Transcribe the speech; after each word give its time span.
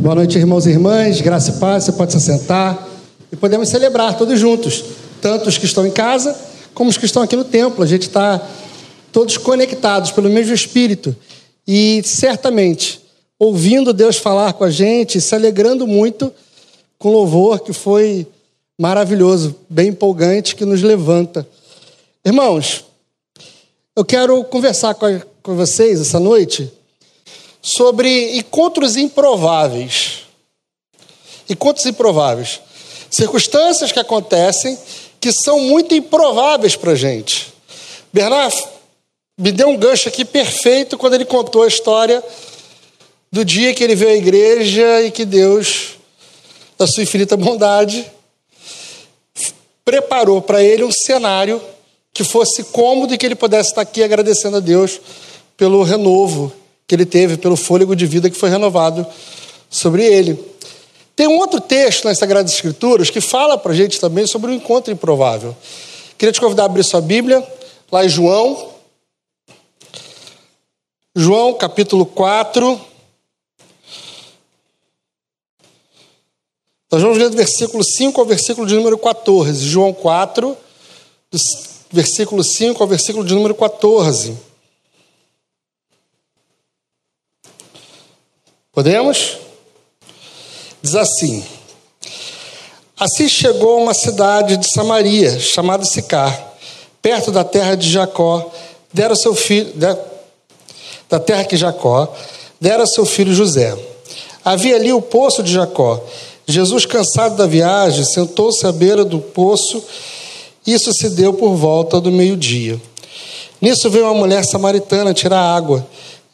Boa 0.00 0.14
noite, 0.14 0.38
irmãos 0.38 0.66
e 0.66 0.70
irmãs. 0.70 1.20
Graça 1.20 1.50
e 1.50 1.60
paz. 1.60 1.84
Você 1.84 1.92
pode 1.92 2.10
se 2.12 2.20
sentar 2.22 2.88
e 3.30 3.36
podemos 3.36 3.68
celebrar 3.68 4.16
todos 4.16 4.40
juntos, 4.40 4.82
tanto 5.20 5.46
os 5.46 5.58
que 5.58 5.66
estão 5.66 5.86
em 5.86 5.90
casa 5.90 6.34
como 6.72 6.88
os 6.88 6.96
que 6.96 7.04
estão 7.04 7.22
aqui 7.22 7.36
no 7.36 7.44
templo. 7.44 7.84
A 7.84 7.86
gente 7.86 8.06
está 8.08 8.40
todos 9.12 9.36
conectados 9.36 10.10
pelo 10.10 10.30
mesmo 10.30 10.54
Espírito 10.54 11.14
e 11.68 12.00
certamente 12.02 12.98
ouvindo 13.38 13.92
Deus 13.92 14.16
falar 14.16 14.54
com 14.54 14.64
a 14.64 14.70
gente, 14.70 15.20
se 15.20 15.34
alegrando 15.34 15.86
muito 15.86 16.32
com 16.98 17.12
louvor 17.12 17.60
que 17.60 17.74
foi 17.74 18.26
maravilhoso, 18.80 19.54
bem 19.68 19.88
empolgante, 19.88 20.56
que 20.56 20.64
nos 20.64 20.80
levanta. 20.80 21.46
Irmãos, 22.24 22.86
eu 23.94 24.04
quero 24.06 24.42
conversar 24.44 24.94
com 24.94 25.54
vocês 25.54 26.00
essa 26.00 26.18
noite 26.18 26.72
sobre 27.62 28.36
encontros 28.36 28.96
improváveis. 28.96 30.20
Encontros 31.48 31.86
improváveis. 31.86 32.60
Circunstâncias 33.10 33.92
que 33.92 33.98
acontecem 33.98 34.78
que 35.20 35.32
são 35.32 35.60
muito 35.60 35.94
improváveis 35.94 36.76
para 36.76 36.92
a 36.92 36.96
gente. 36.96 37.52
Bernard 38.12 38.56
me 39.38 39.52
deu 39.52 39.68
um 39.68 39.76
gancho 39.76 40.08
aqui 40.08 40.24
perfeito 40.24 40.96
quando 40.96 41.14
ele 41.14 41.24
contou 41.24 41.62
a 41.62 41.68
história 41.68 42.22
do 43.30 43.44
dia 43.44 43.74
que 43.74 43.84
ele 43.84 43.94
veio 43.94 44.12
à 44.12 44.16
igreja 44.16 45.02
e 45.02 45.10
que 45.10 45.24
Deus, 45.24 45.96
da 46.78 46.86
sua 46.86 47.02
infinita 47.02 47.36
bondade, 47.36 48.10
preparou 49.84 50.42
para 50.42 50.62
ele 50.62 50.84
um 50.84 50.92
cenário 50.92 51.60
que 52.12 52.24
fosse 52.24 52.64
cômodo 52.64 53.14
e 53.14 53.18
que 53.18 53.24
ele 53.24 53.34
pudesse 53.34 53.70
estar 53.70 53.82
aqui 53.82 54.02
agradecendo 54.02 54.56
a 54.56 54.60
Deus 54.60 55.00
pelo 55.56 55.82
renovo 55.82 56.52
que 56.90 56.94
ele 56.96 57.06
teve, 57.06 57.36
pelo 57.36 57.54
fôlego 57.54 57.94
de 57.94 58.04
vida 58.04 58.28
que 58.28 58.36
foi 58.36 58.50
renovado 58.50 59.06
sobre 59.70 60.04
ele. 60.04 60.36
Tem 61.14 61.28
um 61.28 61.38
outro 61.38 61.60
texto 61.60 62.04
nas 62.04 62.18
Sagradas 62.18 62.52
Escrituras 62.52 63.10
que 63.10 63.20
fala 63.20 63.56
para 63.56 63.70
a 63.70 63.76
gente 63.76 64.00
também 64.00 64.26
sobre 64.26 64.50
o 64.50 64.54
um 64.54 64.56
encontro 64.56 64.92
improvável. 64.92 65.56
Queria 66.18 66.32
te 66.32 66.40
convidar 66.40 66.64
a 66.64 66.66
abrir 66.66 66.82
sua 66.82 67.00
Bíblia, 67.00 67.46
lá 67.92 68.04
em 68.04 68.08
João. 68.08 68.70
João, 71.14 71.54
capítulo 71.54 72.04
4. 72.04 72.80
Nós 76.90 77.02
vamos 77.02 77.18
ler 77.18 77.30
do 77.30 77.36
versículo 77.36 77.84
5 77.84 78.20
ao 78.20 78.26
versículo 78.26 78.66
de 78.66 78.74
número 78.74 78.98
14. 78.98 79.64
João 79.64 79.92
4, 79.92 80.56
do 81.30 81.38
versículo 81.92 82.42
5 82.42 82.82
ao 82.82 82.88
versículo 82.88 83.24
de 83.24 83.32
número 83.32 83.54
14. 83.54 84.49
Podemos? 88.80 89.36
Diz 90.80 90.94
assim: 90.94 91.44
Assim 92.98 93.28
chegou 93.28 93.78
uma 93.78 93.92
cidade 93.92 94.56
de 94.56 94.72
Samaria, 94.72 95.38
chamada 95.38 95.84
Sicar, 95.84 96.54
perto 97.02 97.30
da 97.30 97.44
terra 97.44 97.74
de 97.74 97.90
Jacó, 97.90 98.50
dera 98.90 99.14
seu 99.14 99.34
filho, 99.34 99.70
da 101.10 101.20
terra 101.20 101.44
que 101.44 101.58
Jacó 101.58 102.10
dera 102.58 102.86
seu 102.86 103.04
filho 103.04 103.34
José. 103.34 103.76
Havia 104.42 104.76
ali 104.76 104.94
o 104.94 105.02
poço 105.02 105.42
de 105.42 105.52
Jacó. 105.52 106.02
Jesus, 106.46 106.86
cansado 106.86 107.36
da 107.36 107.46
viagem, 107.46 108.02
sentou-se 108.02 108.66
à 108.66 108.72
beira 108.72 109.04
do 109.04 109.18
poço. 109.18 109.84
Isso 110.66 110.94
se 110.94 111.10
deu 111.10 111.34
por 111.34 111.54
volta 111.54 112.00
do 112.00 112.10
meio-dia. 112.10 112.80
Nisso 113.60 113.90
veio 113.90 114.06
uma 114.06 114.14
mulher 114.14 114.42
samaritana 114.42 115.12
tirar 115.12 115.54
água. 115.54 115.86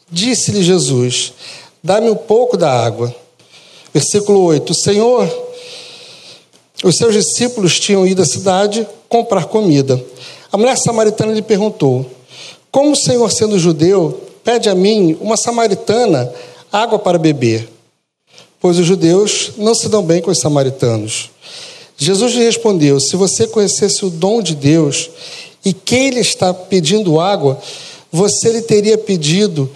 Disse-lhe 0.09 0.63
Jesus: 0.63 1.33
Dá-me 1.87 2.09
um 2.09 2.15
pouco 2.17 2.57
da 2.57 2.69
água. 2.69 3.15
Versículo 3.93 4.41
8: 4.41 4.71
O 4.71 4.75
Senhor, 4.75 5.47
os 6.83 6.97
seus 6.97 7.13
discípulos 7.13 7.79
tinham 7.79 8.05
ido 8.05 8.21
à 8.21 8.25
cidade 8.25 8.85
comprar 9.07 9.45
comida. 9.45 9.97
A 10.51 10.57
mulher 10.57 10.77
samaritana 10.77 11.31
lhe 11.31 11.41
perguntou: 11.41 12.05
Como 12.69 12.91
o 12.91 12.95
Senhor, 12.97 13.31
sendo 13.31 13.57
judeu, 13.57 14.21
pede 14.43 14.67
a 14.67 14.75
mim, 14.75 15.17
uma 15.21 15.37
samaritana, 15.37 16.29
água 16.69 16.99
para 16.99 17.17
beber? 17.17 17.69
Pois 18.59 18.77
os 18.77 18.85
judeus 18.85 19.53
não 19.55 19.73
se 19.73 19.87
dão 19.87 20.03
bem 20.03 20.21
com 20.21 20.29
os 20.29 20.41
samaritanos. 20.41 21.29
Jesus 21.95 22.33
lhe 22.33 22.43
respondeu: 22.43 22.99
Se 22.99 23.15
você 23.15 23.47
conhecesse 23.47 24.03
o 24.03 24.09
dom 24.09 24.41
de 24.41 24.55
Deus 24.55 25.09
e 25.63 25.71
quem 25.71 26.09
lhe 26.09 26.19
está 26.19 26.53
pedindo 26.53 27.17
água, 27.17 27.57
você 28.11 28.51
lhe 28.51 28.61
teria 28.61 28.97
pedido 28.97 29.71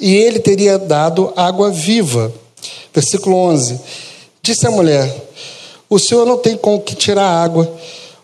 e 0.00 0.14
ele 0.14 0.38
teria 0.38 0.78
dado 0.78 1.32
água 1.36 1.70
viva. 1.70 2.32
Versículo 2.92 3.36
11: 3.36 3.80
Disse 4.42 4.66
a 4.66 4.70
mulher: 4.70 5.14
O 5.88 5.98
senhor 5.98 6.26
não 6.26 6.38
tem 6.38 6.56
com 6.56 6.80
que 6.80 6.94
tirar 6.94 7.26
água. 7.26 7.70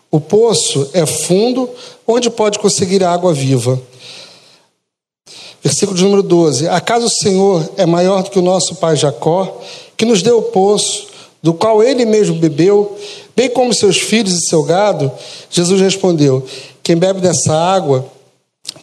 O 0.09 0.19
poço 0.19 0.89
é 0.93 1.05
fundo, 1.05 1.69
onde 2.05 2.29
pode 2.29 2.59
conseguir 2.59 3.03
água 3.03 3.33
viva. 3.33 3.81
Versículo 5.63 5.97
de 5.97 6.03
número 6.03 6.23
12: 6.23 6.67
Acaso 6.67 7.05
o 7.05 7.09
Senhor 7.09 7.69
é 7.77 7.85
maior 7.85 8.23
do 8.23 8.31
que 8.31 8.39
o 8.39 8.41
nosso 8.41 8.75
pai 8.75 8.95
Jacó, 8.95 9.61
que 9.95 10.05
nos 10.05 10.21
deu 10.21 10.39
o 10.39 10.43
poço, 10.43 11.07
do 11.41 11.53
qual 11.53 11.83
ele 11.83 12.03
mesmo 12.03 12.35
bebeu, 12.35 12.97
bem 13.35 13.49
como 13.49 13.73
seus 13.73 13.99
filhos 13.99 14.33
e 14.33 14.47
seu 14.47 14.63
gado? 14.63 15.11
Jesus 15.49 15.79
respondeu: 15.79 16.45
Quem 16.81 16.97
bebe 16.97 17.21
dessa 17.21 17.53
água 17.53 18.05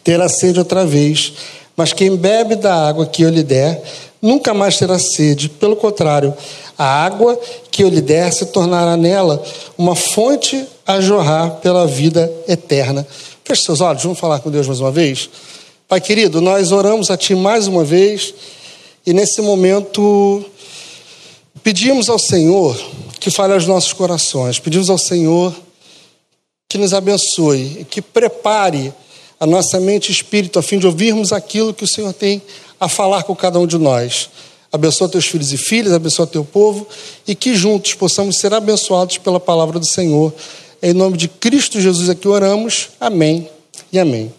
terá 0.04 0.28
sede 0.28 0.58
outra 0.58 0.86
vez. 0.86 1.34
Mas 1.78 1.92
quem 1.92 2.16
bebe 2.16 2.56
da 2.56 2.88
água 2.88 3.06
que 3.06 3.22
eu 3.22 3.30
lhe 3.30 3.44
der, 3.44 3.80
nunca 4.20 4.52
mais 4.52 4.76
terá 4.76 4.98
sede. 4.98 5.48
Pelo 5.48 5.76
contrário, 5.76 6.34
a 6.76 6.84
água 6.84 7.40
que 7.70 7.84
eu 7.84 7.88
lhe 7.88 8.00
der 8.00 8.32
se 8.32 8.46
tornará 8.46 8.96
nela 8.96 9.40
uma 9.78 9.94
fonte 9.94 10.66
a 10.84 11.00
jorrar 11.00 11.60
pela 11.60 11.86
vida 11.86 12.28
eterna. 12.48 13.06
Feche 13.44 13.62
seus 13.62 13.80
olhos, 13.80 14.02
vamos 14.02 14.18
falar 14.18 14.40
com 14.40 14.50
Deus 14.50 14.66
mais 14.66 14.80
uma 14.80 14.90
vez. 14.90 15.30
Pai 15.86 16.00
querido, 16.00 16.40
nós 16.40 16.72
oramos 16.72 17.12
a 17.12 17.16
Ti 17.16 17.36
mais 17.36 17.68
uma 17.68 17.84
vez 17.84 18.34
e 19.06 19.12
nesse 19.12 19.40
momento 19.40 20.44
pedimos 21.62 22.08
ao 22.08 22.18
Senhor 22.18 22.76
que 23.20 23.30
fale 23.30 23.52
aos 23.52 23.68
nossos 23.68 23.92
corações, 23.92 24.58
pedimos 24.58 24.90
ao 24.90 24.98
Senhor 24.98 25.54
que 26.68 26.76
nos 26.76 26.92
abençoe, 26.92 27.86
que 27.88 28.02
prepare 28.02 28.92
a 29.40 29.46
nossa 29.46 29.78
mente 29.78 30.08
e 30.08 30.12
espírito 30.12 30.58
a 30.58 30.62
fim 30.62 30.78
de 30.78 30.86
ouvirmos 30.86 31.32
aquilo 31.32 31.72
que 31.72 31.84
o 31.84 31.88
Senhor 31.88 32.12
tem 32.12 32.42
a 32.78 32.88
falar 32.88 33.22
com 33.22 33.34
cada 33.34 33.58
um 33.58 33.66
de 33.66 33.78
nós. 33.78 34.30
Abençoa 34.70 35.08
teus 35.08 35.26
filhos 35.26 35.52
e 35.52 35.56
filhas, 35.56 35.92
abençoa 35.92 36.26
teu 36.26 36.44
povo 36.44 36.86
e 37.26 37.34
que 37.34 37.54
juntos 37.54 37.94
possamos 37.94 38.38
ser 38.38 38.52
abençoados 38.52 39.18
pela 39.18 39.40
palavra 39.40 39.78
do 39.78 39.86
Senhor. 39.86 40.32
Em 40.82 40.92
nome 40.92 41.16
de 41.16 41.28
Cristo 41.28 41.80
Jesus 41.80 42.08
aqui 42.08 42.28
oramos. 42.28 42.90
Amém 43.00 43.48
e 43.92 43.98
amém. 43.98 44.32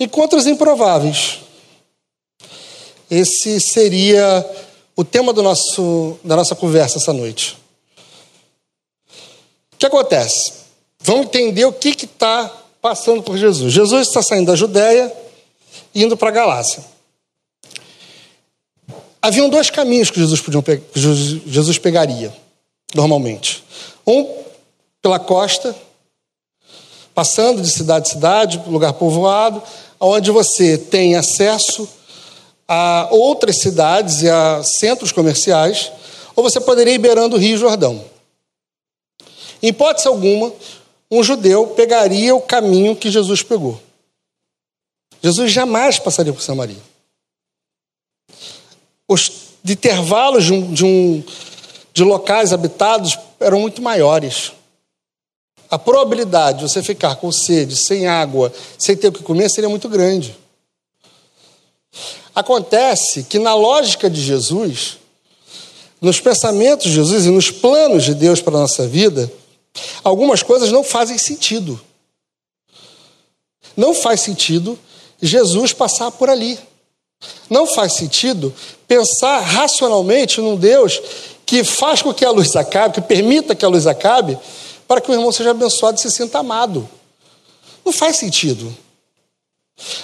Encontros 0.00 0.46
improváveis. 0.46 1.38
Esse 3.10 3.60
seria 3.60 4.44
o 4.94 5.04
tema 5.04 5.32
do 5.32 5.42
nosso, 5.42 6.18
da 6.24 6.36
nossa 6.36 6.54
conversa 6.54 6.98
essa 6.98 7.12
noite. 7.12 7.56
O 9.72 9.76
que 9.78 9.86
acontece? 9.86 10.52
Vamos 11.00 11.26
entender 11.26 11.64
o 11.64 11.72
que 11.72 11.90
está 11.90 12.52
passando 12.80 13.22
por 13.22 13.36
Jesus. 13.36 13.72
Jesus 13.72 14.08
está 14.08 14.22
saindo 14.22 14.46
da 14.46 14.56
Judéia 14.56 15.12
indo 15.94 16.16
para 16.16 16.28
a 16.28 16.32
Galácia. 16.32 16.84
Haviam 19.20 19.48
dois 19.48 19.68
caminhos 19.68 20.10
que 20.10 20.20
Jesus, 20.20 20.40
podiam, 20.40 20.62
que 20.62 20.78
Jesus 20.94 21.78
pegaria, 21.78 22.32
normalmente. 22.94 23.64
Um 24.06 24.38
pela 25.02 25.18
costa, 25.18 25.74
passando 27.14 27.60
de 27.60 27.70
cidade 27.70 28.08
em 28.08 28.12
cidade, 28.12 28.62
lugar 28.66 28.92
povoado, 28.92 29.62
onde 30.00 30.30
você 30.30 30.78
tem 30.78 31.16
acesso 31.16 31.88
a 32.66 33.08
outras 33.10 33.60
cidades 33.60 34.22
e 34.22 34.28
a 34.28 34.62
centros 34.62 35.10
comerciais, 35.10 35.90
ou 36.36 36.44
você 36.44 36.60
poderia 36.60 36.94
ir 36.94 36.98
beirando 36.98 37.36
o 37.36 37.38
Rio 37.38 37.58
Jordão. 37.58 38.04
Em 39.60 39.68
hipótese 39.68 40.06
alguma, 40.06 40.52
um 41.10 41.22
judeu 41.22 41.68
pegaria 41.68 42.34
o 42.34 42.40
caminho 42.40 42.96
que 42.96 43.10
Jesus 43.10 43.42
pegou. 43.42 43.80
Jesus 45.22 45.50
jamais 45.50 45.98
passaria 45.98 46.32
por 46.32 46.42
Samaria. 46.42 46.82
Os 49.08 49.48
intervalos 49.64 50.44
de, 50.44 50.52
um, 50.52 50.72
de, 50.72 50.84
um, 50.84 51.24
de 51.92 52.04
locais 52.04 52.52
habitados 52.52 53.18
eram 53.40 53.60
muito 53.60 53.82
maiores. 53.82 54.52
A 55.70 55.78
probabilidade 55.78 56.58
de 56.58 56.68
você 56.70 56.82
ficar 56.82 57.16
com 57.16 57.32
sede, 57.32 57.76
sem 57.76 58.06
água, 58.06 58.52
sem 58.78 58.96
ter 58.96 59.08
o 59.08 59.12
que 59.12 59.22
comer, 59.22 59.50
seria 59.50 59.68
muito 59.68 59.88
grande. 59.88 60.36
Acontece 62.34 63.24
que, 63.24 63.38
na 63.38 63.54
lógica 63.54 64.08
de 64.08 64.22
Jesus, 64.22 64.98
nos 66.00 66.20
pensamentos 66.20 66.86
de 66.86 66.92
Jesus 66.92 67.26
e 67.26 67.30
nos 67.30 67.50
planos 67.50 68.04
de 68.04 68.14
Deus 68.14 68.40
para 68.40 68.56
a 68.56 68.60
nossa 68.60 68.86
vida, 68.86 69.30
Algumas 70.08 70.42
coisas 70.42 70.72
não 70.72 70.82
fazem 70.82 71.18
sentido. 71.18 71.78
Não 73.76 73.92
faz 73.92 74.22
sentido 74.22 74.78
Jesus 75.20 75.74
passar 75.74 76.10
por 76.10 76.30
ali. 76.30 76.58
Não 77.50 77.66
faz 77.66 77.92
sentido 77.92 78.54
pensar 78.86 79.40
racionalmente 79.40 80.40
num 80.40 80.56
Deus 80.56 80.98
que 81.44 81.62
faz 81.62 82.00
com 82.00 82.14
que 82.14 82.24
a 82.24 82.30
luz 82.30 82.56
acabe, 82.56 82.94
que 82.94 83.00
permita 83.02 83.54
que 83.54 83.66
a 83.66 83.68
luz 83.68 83.86
acabe, 83.86 84.38
para 84.86 84.98
que 84.98 85.10
o 85.10 85.14
irmão 85.14 85.30
seja 85.30 85.50
abençoado 85.50 85.98
e 85.98 86.00
se 86.00 86.10
sinta 86.10 86.38
amado. 86.38 86.88
Não 87.84 87.92
faz 87.92 88.16
sentido. 88.16 88.74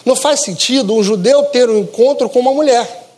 Não 0.04 0.14
faz 0.14 0.40
sentido 0.40 0.94
um 0.94 1.02
judeu 1.02 1.44
ter 1.44 1.70
um 1.70 1.78
encontro 1.78 2.28
com 2.28 2.40
uma 2.40 2.52
mulher. 2.52 3.08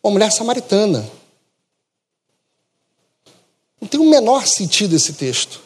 Uma 0.00 0.12
mulher 0.12 0.30
samaritana. 0.30 1.17
Não 3.88 3.90
tem 3.90 4.00
o 4.00 4.10
menor 4.10 4.46
sentido 4.46 4.94
esse 4.94 5.14
texto. 5.14 5.62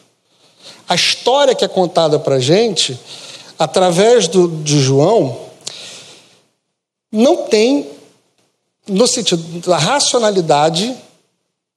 A 0.88 0.94
história 0.94 1.56
que 1.56 1.64
é 1.64 1.69
contada 1.69 2.20
para 2.20 2.36
a 2.36 2.40
gente, 2.40 2.96
através 3.58 4.28
do, 4.28 4.46
de 4.62 4.80
João, 4.80 5.40
não 7.10 7.48
tem, 7.48 7.90
no 8.86 9.08
sentido 9.08 9.42
da 9.69 9.76
racionalidade, 9.76 10.96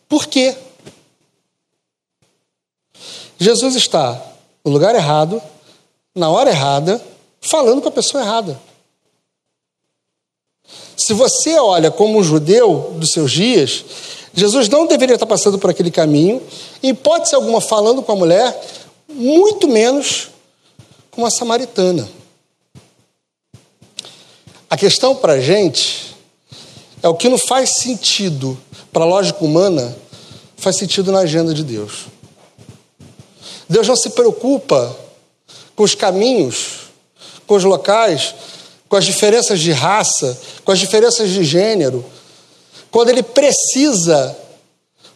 por 0.08 0.28
quê? 0.28 0.56
Jesus 3.40 3.76
está 3.76 4.22
no 4.64 4.72
lugar 4.72 4.94
errado, 4.94 5.42
na 6.14 6.30
hora 6.30 6.52
errada, 6.52 7.04
falando 7.42 7.82
com 7.82 7.90
a 7.90 7.92
pessoa 7.92 8.22
errada. 8.22 8.62
Se 10.96 11.12
você 11.12 11.58
olha 11.58 11.90
como 11.90 12.20
um 12.20 12.24
judeu 12.24 12.94
dos 13.00 13.10
seus 13.10 13.32
dias, 13.32 13.84
Jesus 14.36 14.68
não 14.68 14.86
deveria 14.86 15.16
estar 15.16 15.26
passando 15.26 15.58
por 15.58 15.70
aquele 15.70 15.90
caminho, 15.90 16.42
em 16.84 16.90
hipótese 16.90 17.34
alguma 17.34 17.62
falando 17.62 18.04
com 18.04 18.12
a 18.12 18.16
mulher, 18.16 18.62
muito 19.08 19.68
menos 19.68 20.30
com 21.10 21.22
uma 21.22 21.32
samaritana. 21.32 22.08
A 24.70 24.76
questão 24.76 25.16
para 25.16 25.34
a 25.34 25.40
gente 25.40 26.14
é 27.02 27.08
o 27.08 27.16
que 27.16 27.30
não 27.30 27.38
faz 27.38 27.78
sentido 27.78 28.58
para 28.92 29.04
a 29.04 29.08
lógica 29.08 29.44
humana, 29.44 29.96
faz 30.58 30.78
sentido 30.78 31.14
na 31.14 31.20
agenda 31.20 31.54
de 31.54 31.64
Deus. 31.64 32.06
Deus 33.70 33.88
não 33.88 33.96
se 33.96 34.10
preocupa 34.10 34.96
com 35.76 35.84
os 35.84 35.96
caminhos, 35.96 36.90
com 37.48 37.56
os 37.56 37.64
locais, 37.64 38.36
com 38.90 38.98
as 38.98 39.06
diferenças 39.06 39.62
de 39.62 39.72
raça, 39.72 40.38
com 40.64 40.72
as 40.72 40.80
diferenças 40.80 41.30
de 41.30 41.44
gênero, 41.44 42.04
quando 42.96 43.10
ele 43.10 43.24
precisa 43.24 44.34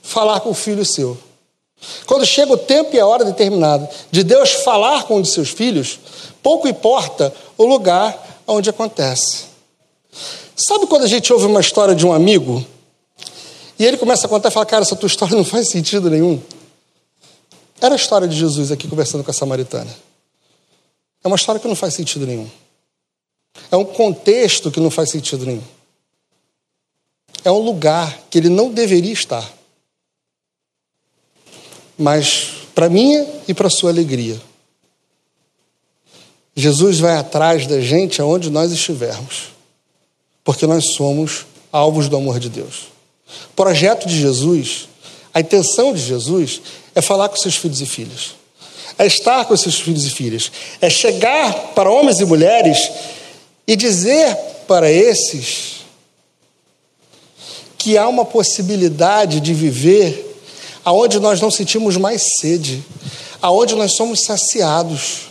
falar 0.02 0.42
com 0.42 0.50
o 0.50 0.54
filho 0.54 0.84
seu. 0.84 1.18
Quando 2.06 2.26
chega 2.26 2.52
o 2.52 2.58
tempo 2.58 2.94
e 2.94 3.00
a 3.00 3.08
hora 3.08 3.24
determinada 3.24 3.90
de 4.12 4.22
Deus 4.22 4.52
falar 4.52 5.04
com 5.04 5.16
um 5.16 5.22
de 5.22 5.30
seus 5.30 5.48
filhos, 5.48 5.98
pouco 6.44 6.68
importa 6.68 7.34
o 7.58 7.64
lugar 7.66 8.42
onde 8.46 8.70
acontece. 8.70 9.46
Sabe 10.58 10.88
quando 10.88 11.04
a 11.04 11.08
gente 11.08 11.31
ouve 11.31 11.46
uma 11.46 11.62
história 11.62 11.96
de 11.96 12.06
um 12.06 12.12
amigo 12.12 12.66
e 13.80 13.86
ele 13.86 13.96
começa 13.96 14.28
a 14.28 14.30
contar 14.30 14.50
e 14.50 14.52
fala: 14.52 14.66
Cara, 14.66 14.81
essa 14.81 14.98
tua 14.98 15.08
história 15.08 15.34
não 15.38 15.46
faz 15.46 15.70
sentido 15.70 16.10
nenhum? 16.10 16.38
Era 17.80 17.96
a 17.96 17.98
história 17.98 18.28
de 18.28 18.36
Jesus 18.36 18.74
aqui 18.74 18.90
conversando 18.90 19.24
com 19.24 19.31
a 19.31 19.34
samaritana. 19.34 19.96
É 21.24 21.28
uma 21.30 21.38
história 21.38 21.62
que 21.62 21.68
não 21.70 21.78
faz 21.78 21.94
sentido 21.94 22.28
nenhum. 22.28 22.50
É 23.72 23.78
um 23.78 23.86
contexto 23.86 24.70
que 24.70 24.81
não 24.81 24.92
faz 24.92 25.10
sentido 25.12 25.46
nenhum. 25.46 25.79
É 27.44 27.52
um 27.52 27.60
lugar 27.60 28.20
que 28.30 28.38
ele 28.38 28.50
não 28.50 28.72
deveria 28.72 29.14
estar. 29.14 29.48
Mas, 31.98 32.52
para 32.74 32.90
minha 32.90 33.28
e 33.48 33.54
para 33.54 33.70
sua 33.70 33.92
alegria, 33.92 34.40
Jesus 36.56 37.00
vai 37.00 37.16
atrás 37.16 37.68
da 37.68 37.80
gente 37.80 38.22
aonde 38.22 38.50
nós 38.50 38.72
estivermos, 38.72 39.50
porque 40.44 40.66
nós 40.66 40.94
somos 40.96 41.46
alvos 41.72 42.10
do 42.10 42.18
amor 42.18 42.40
de 42.40 42.50
Deus. 42.50 42.88
O 43.52 43.56
projeto 43.56 44.08
de 44.08 44.20
Jesus, 44.20 44.90
a 45.34 45.40
intenção 45.40 45.94
de 45.94 46.02
Jesus 46.02 46.62
é 46.96 47.02
falar 47.02 47.30
com 47.30 47.38
seus 47.38 47.56
filhos 47.56 47.80
e 47.82 47.86
filhas, 47.86 48.36
é 48.98 49.06
estar 49.06 49.46
com 49.46 49.56
seus 49.56 49.80
filhos 49.80 50.06
e 50.06 50.10
filhas, 50.10 50.52
é 50.82 50.90
chegar 50.90 51.74
para 51.74 51.90
homens 51.90 52.20
e 52.20 52.26
mulheres 52.26 52.92
e 53.68 53.76
dizer 53.76 54.36
para 54.68 54.92
esses 54.92 55.79
que 57.80 57.98
há 57.98 58.08
uma 58.08 58.26
possibilidade 58.26 59.40
de 59.40 59.54
viver 59.54 60.26
aonde 60.84 61.20
nós 61.20 61.40
não 61.40 61.50
sentimos 61.50 61.96
mais 61.96 62.22
sede, 62.40 62.84
aonde 63.42 63.74
nós 63.74 63.94
somos 63.94 64.24
saciados, 64.24 65.30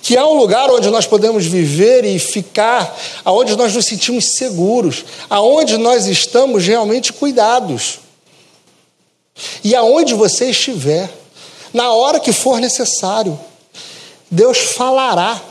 que 0.00 0.16
há 0.16 0.26
um 0.26 0.34
lugar 0.34 0.70
onde 0.70 0.88
nós 0.88 1.06
podemos 1.06 1.44
viver 1.44 2.04
e 2.04 2.18
ficar, 2.18 2.98
aonde 3.22 3.54
nós 3.54 3.74
nos 3.74 3.84
sentimos 3.84 4.32
seguros, 4.36 5.04
aonde 5.28 5.76
nós 5.76 6.06
estamos 6.06 6.66
realmente 6.66 7.12
cuidados. 7.12 7.98
E 9.62 9.74
aonde 9.74 10.14
você 10.14 10.50
estiver, 10.50 11.10
na 11.72 11.92
hora 11.92 12.18
que 12.18 12.32
for 12.32 12.60
necessário, 12.60 13.38
Deus 14.30 14.58
falará 14.58 15.42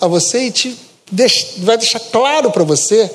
a 0.00 0.06
você 0.06 0.44
e 0.46 0.50
te 0.52 0.78
vai 1.58 1.76
deixar 1.76 2.00
claro 2.00 2.50
para 2.50 2.64
você, 2.64 3.10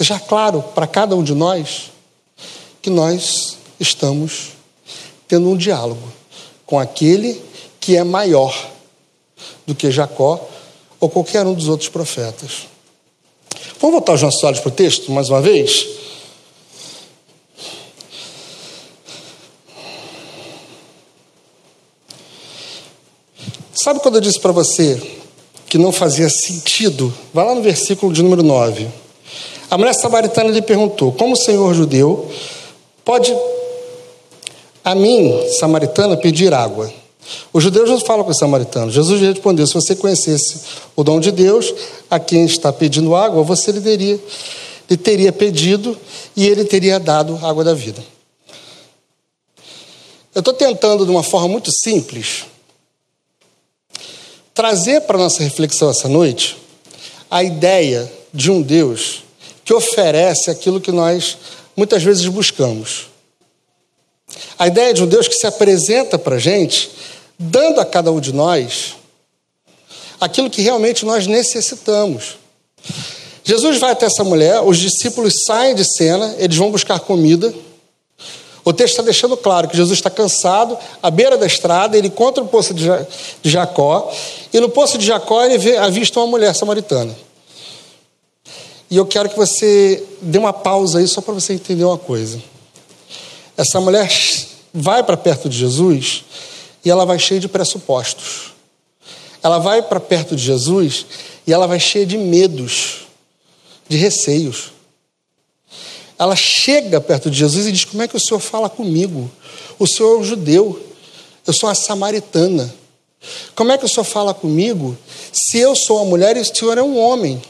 deixar 0.00 0.18
claro 0.18 0.62
para 0.74 0.86
cada 0.86 1.14
um 1.14 1.22
de 1.22 1.34
nós, 1.34 1.90
que 2.80 2.88
nós 2.88 3.58
estamos 3.78 4.52
tendo 5.28 5.50
um 5.50 5.56
diálogo 5.58 6.10
com 6.64 6.78
aquele 6.78 7.38
que 7.78 7.98
é 7.98 8.02
maior 8.02 8.70
do 9.66 9.74
que 9.74 9.90
Jacó 9.90 10.40
ou 10.98 11.10
qualquer 11.10 11.44
um 11.44 11.52
dos 11.52 11.68
outros 11.68 11.90
profetas. 11.90 12.66
Vamos 13.78 13.96
voltar 13.96 14.14
os 14.14 14.22
nossos 14.22 14.42
olhos 14.42 14.60
para 14.60 14.70
o 14.70 14.72
texto 14.72 15.12
mais 15.12 15.28
uma 15.28 15.42
vez? 15.42 15.86
Sabe 23.74 24.00
quando 24.00 24.14
eu 24.14 24.20
disse 24.22 24.40
para 24.40 24.52
você 24.52 24.98
que 25.68 25.76
não 25.76 25.92
fazia 25.92 26.30
sentido? 26.30 27.12
Vai 27.34 27.44
lá 27.44 27.54
no 27.54 27.60
versículo 27.60 28.14
de 28.14 28.22
número 28.22 28.42
9. 28.42 29.09
A 29.70 29.78
mulher 29.78 29.94
samaritana 29.94 30.50
lhe 30.50 30.60
perguntou: 30.60 31.12
Como 31.12 31.34
o 31.34 31.36
senhor 31.36 31.72
judeu 31.74 32.28
pode 33.04 33.32
a 34.84 34.94
mim, 34.94 35.32
samaritana, 35.58 36.16
pedir 36.16 36.52
água? 36.52 36.92
Os 37.52 37.62
judeus 37.62 37.88
não 37.88 38.00
falam 38.00 38.24
com 38.24 38.32
os 38.32 38.38
samaritanos. 38.38 38.92
Jesus 38.92 39.20
respondeu: 39.20 39.66
Se 39.66 39.74
você 39.74 39.94
conhecesse 39.94 40.62
o 40.96 41.04
dom 41.04 41.20
de 41.20 41.30
Deus, 41.30 41.72
a 42.10 42.18
quem 42.18 42.44
está 42.44 42.72
pedindo 42.72 43.14
água, 43.14 43.44
você 43.44 43.70
lhe 43.70 43.80
teria, 43.80 44.20
lhe 44.90 44.96
teria 44.96 45.32
pedido 45.32 45.96
e 46.36 46.48
ele 46.48 46.64
teria 46.64 46.98
dado 46.98 47.38
água 47.40 47.62
da 47.62 47.72
vida. 47.74 48.02
Eu 50.34 50.40
estou 50.40 50.54
tentando, 50.54 51.04
de 51.04 51.10
uma 51.10 51.22
forma 51.22 51.48
muito 51.48 51.70
simples, 51.70 52.44
trazer 54.52 55.02
para 55.02 55.16
a 55.16 55.20
nossa 55.20 55.42
reflexão 55.42 55.90
essa 55.90 56.08
noite 56.08 56.56
a 57.30 57.44
ideia 57.44 58.10
de 58.32 58.50
um 58.50 58.62
Deus 58.62 59.22
que 59.70 59.74
oferece 59.74 60.50
aquilo 60.50 60.80
que 60.80 60.90
nós 60.90 61.38
muitas 61.76 62.02
vezes 62.02 62.26
buscamos. 62.26 63.06
A 64.58 64.66
ideia 64.66 64.92
de 64.92 65.00
um 65.00 65.06
Deus 65.06 65.28
que 65.28 65.34
se 65.36 65.46
apresenta 65.46 66.18
para 66.18 66.34
a 66.34 66.38
gente, 66.40 66.90
dando 67.38 67.80
a 67.80 67.84
cada 67.84 68.10
um 68.10 68.18
de 68.18 68.32
nós 68.32 68.96
aquilo 70.20 70.50
que 70.50 70.60
realmente 70.60 71.06
nós 71.06 71.28
necessitamos. 71.28 72.36
Jesus 73.44 73.78
vai 73.78 73.92
até 73.92 74.06
essa 74.06 74.24
mulher, 74.24 74.60
os 74.60 74.76
discípulos 74.76 75.34
saem 75.46 75.76
de 75.76 75.84
cena, 75.84 76.34
eles 76.40 76.56
vão 76.56 76.72
buscar 76.72 76.98
comida. 76.98 77.54
O 78.64 78.72
texto 78.72 78.94
está 78.94 79.02
deixando 79.04 79.36
claro 79.36 79.68
que 79.68 79.76
Jesus 79.76 79.96
está 79.96 80.10
cansado, 80.10 80.76
à 81.00 81.12
beira 81.12 81.38
da 81.38 81.46
estrada, 81.46 81.96
ele 81.96 82.08
encontra 82.08 82.42
o 82.42 82.48
poço 82.48 82.74
de 82.74 82.88
Jacó, 83.44 84.12
e 84.52 84.58
no 84.58 84.68
poço 84.68 84.98
de 84.98 85.06
Jacó 85.06 85.44
ele 85.44 85.58
vê, 85.58 85.76
avista 85.76 86.18
uma 86.18 86.26
mulher 86.26 86.56
samaritana. 86.56 87.29
E 88.90 88.96
eu 88.96 89.06
quero 89.06 89.28
que 89.28 89.36
você 89.36 90.04
dê 90.20 90.38
uma 90.38 90.52
pausa 90.52 90.98
aí 90.98 91.06
só 91.06 91.20
para 91.20 91.34
você 91.34 91.52
entender 91.52 91.84
uma 91.84 91.98
coisa. 91.98 92.42
Essa 93.56 93.80
mulher 93.80 94.10
vai 94.72 95.02
para 95.02 95.16
perto 95.16 95.48
de 95.48 95.56
Jesus 95.56 96.24
e 96.84 96.90
ela 96.90 97.04
vai 97.04 97.18
cheia 97.18 97.40
de 97.40 97.48
pressupostos. 97.48 98.52
Ela 99.42 99.58
vai 99.58 99.82
para 99.82 100.00
perto 100.00 100.34
de 100.34 100.42
Jesus 100.42 101.06
e 101.46 101.52
ela 101.52 101.66
vai 101.66 101.78
cheia 101.78 102.04
de 102.04 102.18
medos, 102.18 103.06
de 103.88 103.96
receios 103.96 104.72
ela 106.20 106.36
chega 106.36 107.00
perto 107.00 107.30
de 107.30 107.38
Jesus 107.38 107.66
e 107.66 107.72
diz: 107.72 107.84
Como 107.86 108.02
é 108.02 108.06
que 108.06 108.14
o 108.14 108.20
senhor 108.20 108.40
fala 108.40 108.68
comigo? 108.68 109.30
O 109.78 109.86
senhor 109.86 110.16
é 110.16 110.18
um 110.18 110.22
judeu, 110.22 110.78
eu 111.46 111.52
sou 111.54 111.66
uma 111.66 111.74
samaritana. 111.74 112.74
Como 113.54 113.72
é 113.72 113.78
que 113.78 113.86
o 113.86 113.88
senhor 113.88 114.04
fala 114.04 114.34
comigo 114.34 114.96
se 115.32 115.58
eu 115.58 115.74
sou 115.74 115.96
uma 115.96 116.04
mulher 116.04 116.36
e 116.36 116.40
o 116.40 116.44
senhor 116.44 116.76
é 116.76 116.82
um 116.82 116.98
homem? 116.98 117.40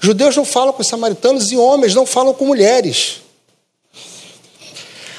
Judeus 0.00 0.36
não 0.36 0.44
falam 0.44 0.72
com 0.72 0.82
os 0.82 0.88
samaritanos 0.88 1.52
e 1.52 1.56
homens 1.56 1.94
não 1.94 2.06
falam 2.06 2.32
com 2.32 2.46
mulheres. 2.46 3.22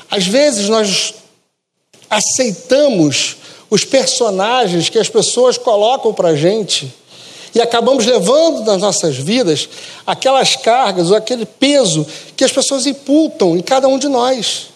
Às 0.10 0.26
vezes 0.26 0.70
nós 0.70 1.14
aceitamos 2.10 3.38
os 3.70 3.86
personagens 3.86 4.90
que 4.90 4.98
as 4.98 5.10
pessoas 5.10 5.58
colocam 5.58 6.14
para 6.14 6.30
a 6.30 6.36
gente 6.36 6.92
e 7.54 7.62
acabamos 7.62 8.06
levando 8.06 8.64
nas 8.64 8.82
nossas 8.82 9.16
vidas 9.16 9.70
aquelas 10.06 10.56
cargas 10.56 11.12
ou 11.12 11.18
aquele 11.18 11.46
peso 11.46 12.06
que 12.36 12.44
as 12.44 12.52
pessoas 12.52 12.86
imputam 12.86 13.56
em 13.58 13.62
cada 13.62 13.88
um 13.88 14.00
de 14.00 14.08
nós. 14.08 14.68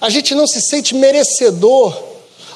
A 0.00 0.08
gente 0.08 0.34
não 0.34 0.46
se 0.46 0.60
sente 0.60 0.94
merecedor 0.94 2.08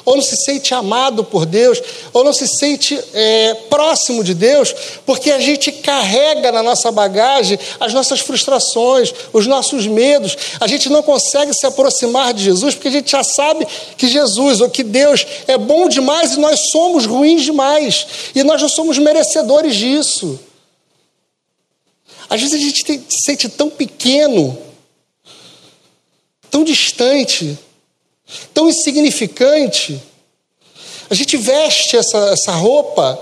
ou 0.05 0.15
não 0.15 0.23
se 0.23 0.35
sente 0.37 0.73
amado 0.73 1.23
por 1.23 1.45
Deus, 1.45 1.81
ou 2.11 2.23
não 2.23 2.33
se 2.33 2.47
sente 2.47 2.99
é, 3.13 3.53
próximo 3.69 4.23
de 4.23 4.33
Deus, 4.33 4.73
porque 5.05 5.31
a 5.31 5.39
gente 5.39 5.71
carrega 5.71 6.51
na 6.51 6.61
nossa 6.61 6.91
bagagem 6.91 7.57
as 7.79 7.93
nossas 7.93 8.19
frustrações, 8.19 9.13
os 9.31 9.47
nossos 9.47 9.87
medos. 9.87 10.35
A 10.59 10.67
gente 10.67 10.89
não 10.89 11.03
consegue 11.03 11.53
se 11.53 11.65
aproximar 11.65 12.33
de 12.33 12.43
Jesus 12.43 12.75
porque 12.75 12.89
a 12.89 12.91
gente 12.91 13.11
já 13.11 13.23
sabe 13.23 13.67
que 13.97 14.07
Jesus 14.07 14.61
ou 14.61 14.69
que 14.69 14.83
Deus 14.83 15.25
é 15.47 15.57
bom 15.57 15.87
demais 15.87 16.33
e 16.33 16.39
nós 16.39 16.69
somos 16.71 17.05
ruins 17.05 17.43
demais, 17.43 18.05
e 18.35 18.43
nós 18.43 18.61
não 18.61 18.69
somos 18.69 18.97
merecedores 18.97 19.75
disso. 19.75 20.39
Às 22.29 22.41
vezes 22.41 22.55
a 22.55 22.63
gente 22.63 22.83
se 22.83 23.23
sente 23.23 23.49
tão 23.49 23.69
pequeno, 23.69 24.57
tão 26.49 26.63
distante, 26.63 27.57
tão 28.53 28.69
insignificante. 28.69 30.01
A 31.09 31.13
gente 31.13 31.37
veste 31.37 31.97
essa, 31.97 32.17
essa 32.29 32.51
roupa 32.53 33.19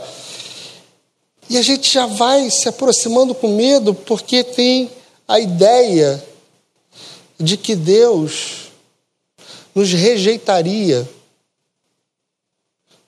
e 1.50 1.58
a 1.58 1.62
gente 1.62 1.91
já 1.91 2.06
vai 2.06 2.50
se 2.50 2.70
aproximando 2.70 3.36
com 3.36 3.50
medo 3.50 3.94
porque 3.94 4.44
tem 4.44 4.89
a 5.27 5.39
ideia 5.39 6.24
de 7.39 7.58
que 7.58 7.75
Deus 7.75 8.70
nos 9.74 9.91
rejeitaria, 9.91 11.10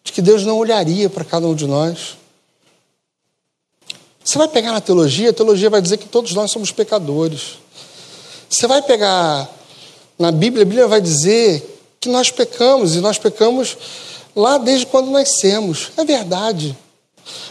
de 0.03 0.11
que 0.11 0.21
Deus 0.21 0.43
não 0.43 0.57
olharia 0.57 1.09
para 1.09 1.23
cada 1.23 1.47
um 1.47 1.55
de 1.55 1.67
nós. 1.67 2.17
Você 4.23 4.37
vai 4.37 4.47
pegar 4.47 4.71
na 4.71 4.81
teologia, 4.81 5.29
a 5.29 5.33
teologia 5.33 5.69
vai 5.69 5.81
dizer 5.81 5.97
que 5.97 6.07
todos 6.07 6.33
nós 6.33 6.51
somos 6.51 6.71
pecadores. 6.71 7.59
Você 8.49 8.67
vai 8.67 8.81
pegar 8.81 9.49
na 10.17 10.31
Bíblia, 10.31 10.63
a 10.63 10.65
Bíblia 10.65 10.87
vai 10.87 11.01
dizer 11.01 11.72
que 12.03 12.09
nós 12.09 12.29
pecamos, 12.29 12.95
e 12.95 12.99
nós 12.99 13.17
pecamos 13.17 13.77
lá 14.35 14.57
desde 14.57 14.85
quando 14.85 15.11
nascemos. 15.11 15.91
É 15.97 16.03
verdade. 16.03 16.77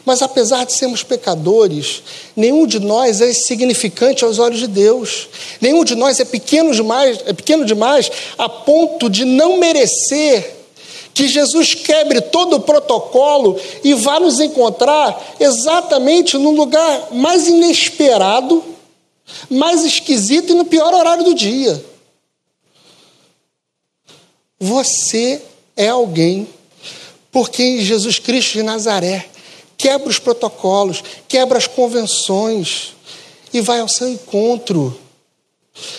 Mas 0.05 0.21
apesar 0.21 0.65
de 0.67 0.75
sermos 0.75 1.03
pecadores, 1.03 2.03
nenhum 2.37 2.67
de 2.67 2.79
nós 2.79 3.21
é 3.21 3.31
insignificante 3.31 4.25
aos 4.25 4.39
olhos 4.39 4.59
de 4.59 4.67
Deus. 4.67 5.29
Nenhum 5.61 5.85
de 5.85 5.95
nós 5.95 6.21
é 6.21 6.25
pequeno 6.25 6.75
demais, 6.75 7.21
é 7.27 7.33
pequeno 7.33 7.65
demais 7.65 8.11
a 8.37 8.49
ponto 8.49 9.09
de 9.09 9.25
não 9.25 9.59
merecer 9.59 10.57
que 11.15 11.29
Jesus 11.29 11.75
quebre 11.75 12.21
todo 12.21 12.57
o 12.57 12.61
protocolo 12.61 13.59
e 13.85 13.95
vá 13.95 14.19
nos 14.19 14.41
encontrar 14.41 15.37
exatamente 15.39 16.37
no 16.37 16.51
lugar 16.51 17.09
mais 17.13 17.47
inesperado, 17.47 18.65
mais 19.49 19.85
esquisito 19.85 20.53
e 20.53 20.57
no 20.57 20.65
pior 20.65 20.93
horário 20.93 21.25
do 21.25 21.35
dia. 21.35 21.92
Você 24.63 25.43
é 25.77 25.89
alguém 25.89 26.47
por 27.33 27.51
quem 27.51 27.81
Jesus 27.81 28.21
Cristo 28.21 28.53
de 28.53 28.63
Nazaré 28.63 29.27
quebra 29.77 30.09
os 30.09 30.21
protocolos, 30.21 31.03
quebra 31.27 31.59
as 31.59 31.67
convenções 31.67 32.95
e 33.53 33.61
vai 33.61 33.81
ao 33.81 33.89
seu 33.89 34.09
encontro. 34.09 34.97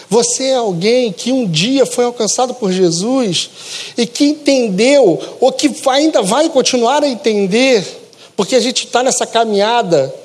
Você 0.09 0.45
é 0.45 0.55
alguém 0.55 1.11
que 1.11 1.29
um 1.29 1.45
dia 1.45 1.85
foi 1.85 2.05
alcançado 2.05 2.53
por 2.53 2.71
Jesus 2.71 3.49
e 3.97 4.07
que 4.07 4.23
entendeu, 4.23 5.21
ou 5.41 5.51
que 5.51 5.69
ainda 5.89 6.21
vai 6.21 6.47
continuar 6.47 7.03
a 7.03 7.09
entender, 7.09 7.85
porque 8.33 8.55
a 8.55 8.61
gente 8.61 8.85
está 8.85 9.03
nessa 9.03 9.27
caminhada, 9.27 10.15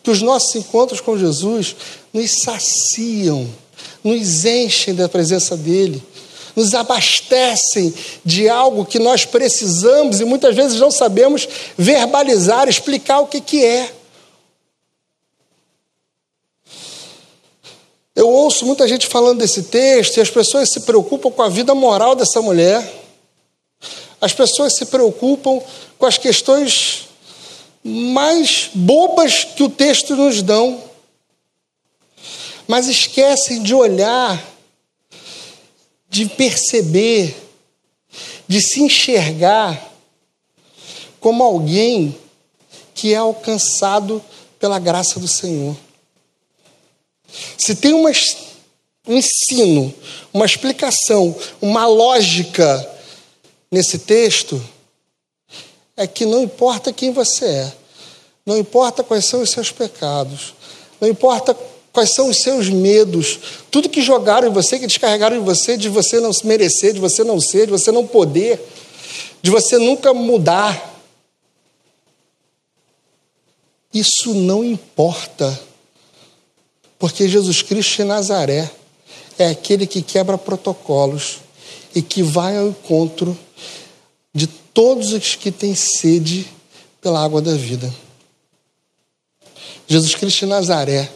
que 0.00 0.12
os 0.12 0.22
nossos 0.22 0.54
encontros 0.54 1.00
com 1.00 1.18
Jesus 1.18 1.74
nos 2.12 2.30
saciam, 2.44 3.48
nos 4.04 4.44
enchem 4.44 4.94
da 4.94 5.08
presença 5.08 5.56
dEle 5.56 6.00
nos 6.54 6.74
abastecem 6.74 7.94
de 8.24 8.48
algo 8.48 8.84
que 8.84 8.98
nós 8.98 9.24
precisamos 9.24 10.20
e 10.20 10.24
muitas 10.24 10.54
vezes 10.54 10.80
não 10.80 10.90
sabemos 10.90 11.48
verbalizar, 11.76 12.68
explicar 12.68 13.20
o 13.20 13.26
que, 13.26 13.40
que 13.40 13.64
é. 13.64 13.92
Eu 18.14 18.28
ouço 18.28 18.66
muita 18.66 18.86
gente 18.86 19.06
falando 19.06 19.38
desse 19.38 19.62
texto 19.64 20.16
e 20.16 20.20
as 20.20 20.28
pessoas 20.28 20.68
se 20.68 20.80
preocupam 20.80 21.30
com 21.30 21.42
a 21.42 21.48
vida 21.48 21.74
moral 21.74 22.14
dessa 22.14 22.42
mulher. 22.42 22.86
As 24.20 24.32
pessoas 24.34 24.74
se 24.74 24.84
preocupam 24.86 25.62
com 25.98 26.06
as 26.06 26.18
questões 26.18 27.08
mais 27.82 28.70
bobas 28.74 29.44
que 29.44 29.62
o 29.62 29.70
texto 29.70 30.14
nos 30.14 30.42
dão, 30.42 30.82
mas 32.68 32.88
esquecem 32.88 33.62
de 33.62 33.74
olhar 33.74 34.38
de 36.10 36.26
perceber, 36.26 37.36
de 38.48 38.60
se 38.60 38.82
enxergar 38.82 39.90
como 41.20 41.44
alguém 41.44 42.18
que 42.92 43.14
é 43.14 43.16
alcançado 43.16 44.22
pela 44.58 44.80
graça 44.80 45.20
do 45.20 45.28
Senhor. 45.28 45.76
Se 47.56 47.76
tem 47.76 47.94
uma, 47.94 48.10
um 49.06 49.16
ensino, 49.16 49.94
uma 50.34 50.44
explicação, 50.44 51.34
uma 51.62 51.86
lógica 51.86 52.90
nesse 53.70 54.00
texto, 54.00 54.60
é 55.96 56.08
que 56.08 56.26
não 56.26 56.42
importa 56.42 56.92
quem 56.92 57.12
você 57.12 57.44
é, 57.44 57.72
não 58.44 58.58
importa 58.58 59.04
quais 59.04 59.26
são 59.26 59.42
os 59.42 59.50
seus 59.50 59.70
pecados, 59.70 60.54
não 61.00 61.08
importa 61.08 61.56
Quais 61.92 62.14
são 62.14 62.28
os 62.28 62.38
seus 62.38 62.68
medos? 62.68 63.38
Tudo 63.70 63.88
que 63.88 64.00
jogaram 64.00 64.48
em 64.48 64.52
você, 64.52 64.78
que 64.78 64.86
descarregaram 64.86 65.36
em 65.36 65.44
você, 65.44 65.76
de 65.76 65.88
você 65.88 66.20
não 66.20 66.32
se 66.32 66.46
merecer, 66.46 66.92
de 66.92 67.00
você 67.00 67.24
não 67.24 67.40
ser, 67.40 67.66
de 67.66 67.72
você 67.72 67.90
não 67.90 68.06
poder, 68.06 68.60
de 69.42 69.50
você 69.50 69.76
nunca 69.76 70.14
mudar. 70.14 70.88
Isso 73.92 74.32
não 74.34 74.64
importa, 74.64 75.60
porque 76.96 77.28
Jesus 77.28 77.60
Cristo 77.60 77.96
de 77.96 78.04
Nazaré 78.04 78.70
é 79.36 79.48
aquele 79.48 79.84
que 79.84 80.00
quebra 80.00 80.38
protocolos 80.38 81.38
e 81.92 82.00
que 82.00 82.22
vai 82.22 82.56
ao 82.56 82.68
encontro 82.68 83.36
de 84.32 84.46
todos 84.46 85.12
os 85.12 85.34
que 85.34 85.50
têm 85.50 85.74
sede 85.74 86.46
pela 87.00 87.20
água 87.20 87.42
da 87.42 87.54
vida. 87.54 87.92
Jesus 89.88 90.14
Cristo 90.14 90.40
de 90.40 90.46
Nazaré 90.46 91.10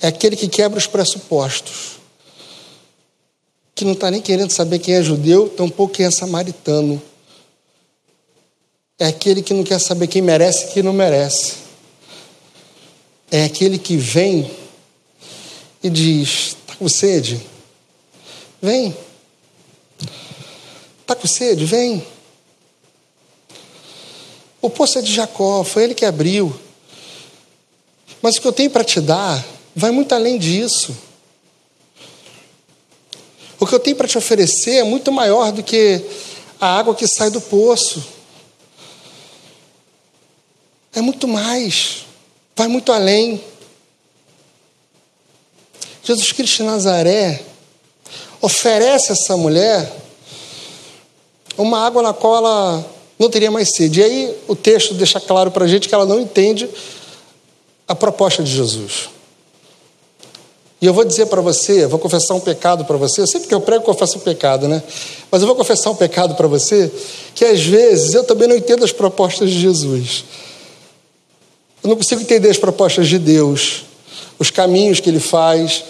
é 0.00 0.06
aquele 0.06 0.36
que 0.36 0.48
quebra 0.48 0.78
os 0.78 0.86
pressupostos, 0.86 1.98
que 3.74 3.84
não 3.84 3.92
está 3.92 4.10
nem 4.10 4.20
querendo 4.20 4.50
saber 4.50 4.78
quem 4.78 4.94
é 4.94 5.02
judeu, 5.02 5.48
tampouco 5.48 5.94
quem 5.94 6.06
é 6.06 6.10
samaritano. 6.10 7.02
É 8.98 9.06
aquele 9.06 9.42
que 9.42 9.54
não 9.54 9.62
quer 9.62 9.80
saber 9.80 10.06
quem 10.08 10.22
merece 10.22 10.66
e 10.66 10.68
quem 10.70 10.82
não 10.82 10.92
merece. 10.92 11.54
É 13.30 13.44
aquele 13.44 13.78
que 13.78 13.96
vem 13.96 14.50
e 15.82 15.90
diz: 15.90 16.56
Está 16.60 16.74
com 16.76 16.88
sede? 16.88 17.40
Vem. 18.60 18.96
Está 21.00 21.14
com 21.14 21.28
sede? 21.28 21.64
Vem. 21.64 22.04
O 24.60 24.68
poço 24.68 24.98
é 24.98 25.02
de 25.02 25.12
Jacó, 25.12 25.62
foi 25.62 25.84
ele 25.84 25.94
que 25.94 26.04
abriu. 26.04 26.58
Mas 28.20 28.36
o 28.36 28.40
que 28.40 28.48
eu 28.48 28.52
tenho 28.52 28.70
para 28.70 28.82
te 28.82 29.00
dar 29.00 29.44
vai 29.78 29.92
muito 29.92 30.12
além 30.12 30.38
disso. 30.38 30.94
O 33.60 33.66
que 33.66 33.74
eu 33.74 33.78
tenho 33.78 33.96
para 33.96 34.08
te 34.08 34.18
oferecer 34.18 34.76
é 34.76 34.84
muito 34.84 35.12
maior 35.12 35.52
do 35.52 35.62
que 35.62 36.04
a 36.60 36.78
água 36.78 36.94
que 36.94 37.06
sai 37.06 37.30
do 37.30 37.40
poço. 37.40 38.04
É 40.92 41.00
muito 41.00 41.28
mais, 41.28 42.06
vai 42.56 42.66
muito 42.66 42.92
além. 42.92 43.40
Jesus 46.02 46.32
Cristo 46.32 46.56
de 46.58 46.62
Nazaré 46.64 47.42
oferece 48.40 49.12
a 49.12 49.14
essa 49.14 49.36
mulher 49.36 49.92
uma 51.56 51.86
água 51.86 52.02
na 52.02 52.12
qual 52.12 52.36
ela 52.36 52.84
não 53.16 53.30
teria 53.30 53.50
mais 53.50 53.70
sede. 53.76 54.00
E 54.00 54.04
aí 54.04 54.38
o 54.48 54.56
texto 54.56 54.94
deixa 54.94 55.20
claro 55.20 55.52
para 55.52 55.66
a 55.66 55.68
gente 55.68 55.88
que 55.88 55.94
ela 55.94 56.06
não 56.06 56.20
entende 56.20 56.68
a 57.86 57.94
proposta 57.94 58.42
de 58.42 58.50
Jesus. 58.50 59.17
E 60.80 60.86
eu 60.86 60.94
vou 60.94 61.04
dizer 61.04 61.26
para 61.26 61.40
você, 61.40 61.86
vou 61.86 61.98
confessar 61.98 62.34
um 62.34 62.40
pecado 62.40 62.84
para 62.84 62.96
você. 62.96 63.26
Sempre 63.26 63.48
que 63.48 63.54
eu 63.54 63.60
prego, 63.60 63.82
eu 63.82 63.86
confesso 63.86 64.18
um 64.18 64.20
pecado, 64.20 64.68
né? 64.68 64.82
Mas 65.30 65.40
eu 65.42 65.46
vou 65.46 65.56
confessar 65.56 65.90
um 65.90 65.96
pecado 65.96 66.34
para 66.36 66.46
você, 66.46 66.90
que 67.34 67.44
às 67.44 67.60
vezes 67.60 68.14
eu 68.14 68.22
também 68.22 68.46
não 68.46 68.56
entendo 68.56 68.84
as 68.84 68.92
propostas 68.92 69.50
de 69.50 69.58
Jesus. 69.58 70.24
Eu 71.82 71.90
não 71.90 71.96
consigo 71.96 72.20
entender 72.20 72.48
as 72.48 72.58
propostas 72.58 73.08
de 73.08 73.18
Deus, 73.18 73.84
os 74.38 74.50
caminhos 74.50 75.00
que 75.00 75.10
Ele 75.10 75.18
faz, 75.18 75.82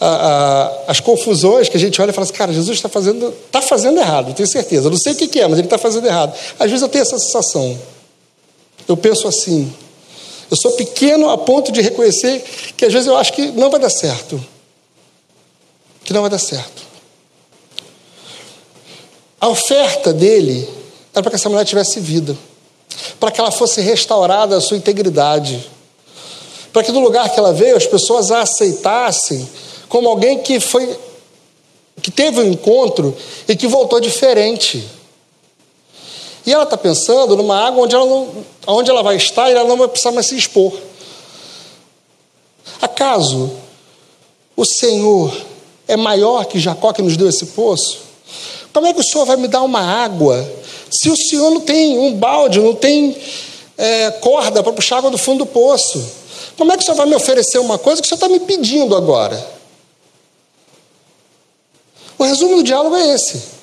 a, 0.00 0.06
a, 0.06 0.72
as 0.88 0.98
confusões 0.98 1.68
que 1.68 1.76
a 1.76 1.80
gente 1.80 2.00
olha 2.02 2.10
e 2.10 2.12
fala 2.12 2.24
assim, 2.24 2.34
cara, 2.34 2.52
Jesus 2.52 2.76
está 2.76 2.88
fazendo, 2.88 3.32
tá 3.50 3.62
fazendo 3.62 3.98
errado, 3.98 4.34
tenho 4.34 4.48
certeza. 4.48 4.88
Eu 4.88 4.90
não 4.90 4.98
sei 4.98 5.12
o 5.12 5.16
que, 5.16 5.28
que 5.28 5.40
é, 5.40 5.46
mas 5.46 5.58
Ele 5.58 5.66
está 5.66 5.78
fazendo 5.78 6.06
errado. 6.06 6.36
Às 6.58 6.68
vezes 6.68 6.82
eu 6.82 6.88
tenho 6.88 7.02
essa 7.02 7.18
sensação. 7.18 7.78
Eu 8.88 8.96
penso 8.96 9.28
assim. 9.28 9.72
Eu 10.50 10.56
sou 10.56 10.72
pequeno 10.72 11.30
a 11.30 11.38
ponto 11.38 11.72
de 11.72 11.80
reconhecer 11.80 12.44
que 12.76 12.84
às 12.84 12.92
vezes 12.92 13.06
eu 13.06 13.16
acho 13.16 13.32
que 13.32 13.46
não 13.52 13.70
vai 13.70 13.80
dar 13.80 13.90
certo. 13.90 14.42
Que 16.04 16.12
não 16.12 16.20
vai 16.20 16.30
dar 16.30 16.38
certo. 16.38 16.82
A 19.40 19.48
oferta 19.48 20.12
dele 20.12 20.68
era 21.12 21.22
para 21.22 21.30
que 21.30 21.36
essa 21.36 21.48
mulher 21.48 21.64
tivesse 21.64 22.00
vida, 22.00 22.36
para 23.20 23.30
que 23.30 23.40
ela 23.40 23.50
fosse 23.50 23.80
restaurada 23.80 24.56
a 24.56 24.60
sua 24.60 24.76
integridade, 24.76 25.70
para 26.72 26.82
que 26.82 26.90
do 26.90 26.98
lugar 26.98 27.28
que 27.28 27.38
ela 27.38 27.52
veio 27.52 27.76
as 27.76 27.86
pessoas 27.86 28.30
a 28.30 28.40
aceitassem 28.40 29.48
como 29.88 30.08
alguém 30.08 30.38
que 30.38 30.58
foi 30.58 30.98
que 32.02 32.10
teve 32.10 32.40
um 32.40 32.50
encontro 32.50 33.16
e 33.46 33.54
que 33.54 33.66
voltou 33.66 34.00
diferente. 34.00 34.84
E 36.46 36.52
ela 36.52 36.64
está 36.64 36.76
pensando 36.76 37.36
numa 37.36 37.66
água 37.66 37.84
onde 37.84 37.94
ela, 37.94 38.04
não, 38.04 38.44
onde 38.66 38.90
ela 38.90 39.02
vai 39.02 39.16
estar 39.16 39.48
e 39.50 39.54
ela 39.54 39.68
não 39.68 39.76
vai 39.76 39.88
precisar 39.88 40.12
mais 40.12 40.26
se 40.26 40.36
expor. 40.36 40.72
Acaso 42.80 43.50
o 44.56 44.64
Senhor 44.64 45.34
é 45.88 45.96
maior 45.96 46.44
que 46.44 46.60
Jacó 46.60 46.92
que 46.92 47.02
nos 47.02 47.16
deu 47.16 47.28
esse 47.28 47.46
poço? 47.46 47.98
Como 48.72 48.86
é 48.86 48.92
que 48.92 49.00
o 49.00 49.04
Senhor 49.04 49.24
vai 49.24 49.36
me 49.36 49.48
dar 49.48 49.62
uma 49.62 49.80
água 49.80 50.46
se 50.90 51.10
o 51.10 51.16
Senhor 51.16 51.50
não 51.50 51.60
tem 51.60 51.98
um 51.98 52.14
balde, 52.14 52.60
não 52.60 52.74
tem 52.74 53.16
é, 53.76 54.10
corda 54.12 54.62
para 54.62 54.72
puxar 54.72 54.98
água 54.98 55.10
do 55.10 55.18
fundo 55.18 55.44
do 55.44 55.46
poço? 55.46 56.04
Como 56.56 56.72
é 56.72 56.76
que 56.76 56.82
o 56.82 56.84
Senhor 56.84 56.96
vai 56.96 57.06
me 57.06 57.14
oferecer 57.14 57.58
uma 57.58 57.78
coisa 57.78 58.00
que 58.00 58.06
o 58.06 58.08
Senhor 58.08 58.16
está 58.16 58.28
me 58.28 58.40
pedindo 58.40 58.94
agora? 58.94 59.54
O 62.18 62.22
resumo 62.22 62.56
do 62.56 62.62
diálogo 62.62 62.94
é 62.96 63.14
esse. 63.14 63.53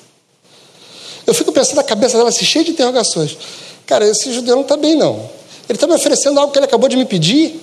Eu 1.26 1.34
fico 1.34 1.52
pensando 1.52 1.76
na 1.76 1.84
cabeça 1.84 2.16
dela 2.16 2.28
assim, 2.28 2.44
cheia 2.44 2.64
de 2.64 2.72
interrogações. 2.72 3.36
Cara, 3.86 4.06
esse 4.06 4.32
judeu 4.32 4.56
não 4.56 4.62
está 4.62 4.76
bem, 4.76 4.94
não. 4.94 5.28
Ele 5.68 5.76
está 5.76 5.86
me 5.86 5.94
oferecendo 5.94 6.38
algo 6.38 6.52
que 6.52 6.58
ele 6.58 6.66
acabou 6.66 6.88
de 6.88 6.96
me 6.96 7.04
pedir? 7.04 7.60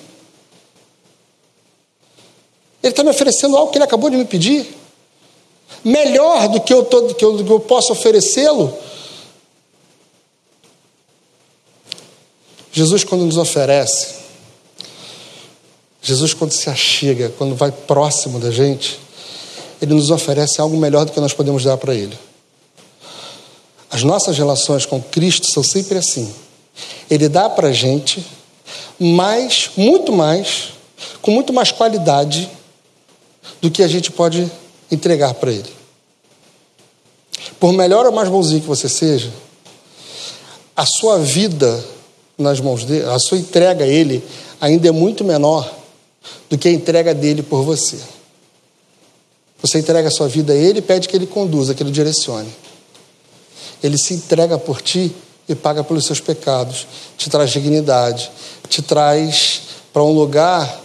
Ele 2.81 2.91
está 2.91 3.03
me 3.03 3.09
oferecendo 3.09 3.57
algo 3.57 3.71
que 3.71 3.77
ele 3.77 3.85
acabou 3.85 4.09
de 4.09 4.17
me 4.17 4.25
pedir? 4.25 4.75
Melhor 5.83 6.47
do 6.47 6.61
que 6.61 6.73
eu, 6.73 6.83
tô, 6.83 7.13
que 7.13 7.23
eu, 7.23 7.43
que 7.43 7.51
eu 7.51 7.59
posso 7.59 7.91
oferecê-lo? 7.91 8.77
Jesus, 12.71 13.03
quando 13.03 13.25
nos 13.25 13.37
oferece, 13.37 14.19
Jesus, 16.01 16.33
quando 16.33 16.51
se 16.51 16.69
achega, 16.69 17.29
quando 17.37 17.55
vai 17.55 17.71
próximo 17.71 18.39
da 18.39 18.51
gente, 18.51 18.99
ele 19.81 19.93
nos 19.93 20.11
oferece 20.11 20.61
algo 20.61 20.77
melhor 20.77 21.05
do 21.05 21.11
que 21.11 21.19
nós 21.19 21.33
podemos 21.33 21.63
dar 21.63 21.77
para 21.77 21.93
Ele. 21.93 22.17
As 23.91 24.03
nossas 24.03 24.37
relações 24.37 24.85
com 24.85 25.01
Cristo 25.01 25.47
são 25.51 25.63
sempre 25.63 25.97
assim. 25.97 26.31
Ele 27.09 27.27
dá 27.27 27.49
para 27.49 27.69
a 27.69 27.73
gente 27.73 28.25
mais, 28.99 29.71
muito 29.75 30.11
mais, 30.11 30.73
com 31.21 31.31
muito 31.31 31.51
mais 31.51 31.71
qualidade 31.71 32.49
do 33.61 33.71
que 33.71 33.81
a 33.81 33.87
gente 33.87 34.11
pode 34.11 34.49
entregar 34.91 35.33
para 35.33 35.51
Ele. 35.51 35.79
Por 37.59 37.73
melhor 37.73 38.05
ou 38.05 38.11
mais 38.11 38.29
bonzinho 38.29 38.61
que 38.61 38.67
você 38.67 38.87
seja, 38.87 39.31
a 40.75 40.85
sua 40.85 41.17
vida 41.19 41.83
nas 42.37 42.59
mãos 42.61 42.85
dele, 42.85 43.05
a 43.05 43.19
sua 43.19 43.37
entrega 43.37 43.83
a 43.83 43.87
Ele 43.87 44.23
ainda 44.61 44.87
é 44.87 44.91
muito 44.91 45.23
menor 45.23 45.69
do 46.49 46.57
que 46.57 46.67
a 46.67 46.71
entrega 46.71 47.13
dele 47.13 47.43
por 47.43 47.63
você. 47.63 47.97
Você 49.61 49.79
entrega 49.79 50.07
a 50.07 50.11
sua 50.11 50.27
vida 50.27 50.53
a 50.53 50.55
Ele 50.55 50.79
e 50.79 50.81
pede 50.81 51.07
que 51.07 51.15
Ele 51.15 51.27
conduza, 51.27 51.73
que 51.73 51.83
Ele 51.83 51.91
direcione. 51.91 52.49
Ele 53.83 53.97
se 53.97 54.13
entrega 54.13 54.57
por 54.57 54.81
ti 54.81 55.15
e 55.47 55.55
paga 55.55 55.83
pelos 55.83 56.05
seus 56.05 56.19
pecados, 56.19 56.87
te 57.17 57.29
traz 57.29 57.49
dignidade, 57.49 58.31
te 58.67 58.81
traz 58.81 59.61
para 59.91 60.03
um 60.03 60.11
lugar 60.11 60.79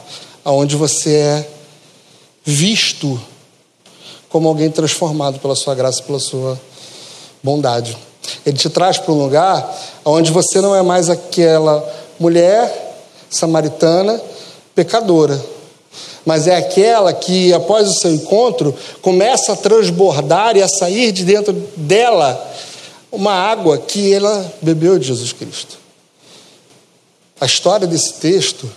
onde 0.45 0.77
você 0.77 1.17
é 1.17 1.49
visto 2.45 3.21
como 4.29 4.49
alguém 4.49 4.71
transformado 4.71 5.39
pela 5.39 5.55
sua 5.55 5.75
graça 5.75 6.03
pela 6.03 6.19
sua 6.19 6.61
bondade. 7.43 7.97
Ele 8.45 8.57
te 8.57 8.69
traz 8.71 8.99
para 8.99 9.13
um 9.13 9.19
lugar 9.19 9.79
onde 10.05 10.33
você 10.33 10.61
não 10.61 10.75
é 10.75 10.83
mais 10.83 11.09
aquela 11.11 11.87
mulher 12.19 12.97
samaritana 13.31 14.21
pecadora, 14.75 15.41
mas 16.25 16.47
é 16.47 16.57
aquela 16.57 17.13
que, 17.13 17.53
após 17.53 17.89
o 17.89 17.95
seu 17.95 18.13
encontro, 18.13 18.75
começa 19.03 19.53
a 19.53 19.57
transbordar 19.57 20.57
e 20.57 20.63
a 20.63 20.69
sair 20.69 21.13
de 21.13 21.25
dentro 21.25 21.53
dela 21.77 22.53
uma 23.15 23.33
água 23.33 23.79
que 23.79 24.13
ela 24.13 24.53
bebeu 24.61 24.99
de 24.99 25.09
Jesus 25.09 25.33
Cristo. 25.33 25.79
A 27.41 27.47
história 27.47 27.87
desse 27.87 28.15
texto 28.15 28.71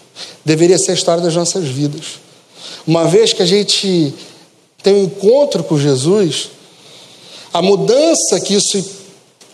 deveria 0.43 0.77
ser 0.77 0.91
a 0.91 0.95
história 0.95 1.23
das 1.23 1.35
nossas 1.35 1.67
vidas. 1.67 2.19
Uma 2.85 3.05
vez 3.05 3.33
que 3.33 3.41
a 3.41 3.45
gente 3.45 4.13
tem 4.81 4.93
um 4.93 5.03
encontro 5.03 5.63
com 5.63 5.77
Jesus, 5.77 6.49
a 7.53 7.61
mudança 7.61 8.39
que 8.39 8.55
isso 8.55 8.97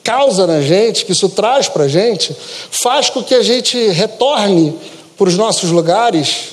causa 0.03 0.45
na 0.45 0.61
gente, 0.61 1.05
que 1.05 1.11
isso 1.11 1.29
traz 1.29 1.67
para 1.67 1.85
a 1.85 1.87
gente, 1.87 2.35
faz 2.69 3.09
com 3.09 3.23
que 3.23 3.33
a 3.33 3.41
gente 3.41 3.77
retorne 3.89 4.77
para 5.17 5.29
os 5.29 5.37
nossos 5.37 5.69
lugares 5.69 6.49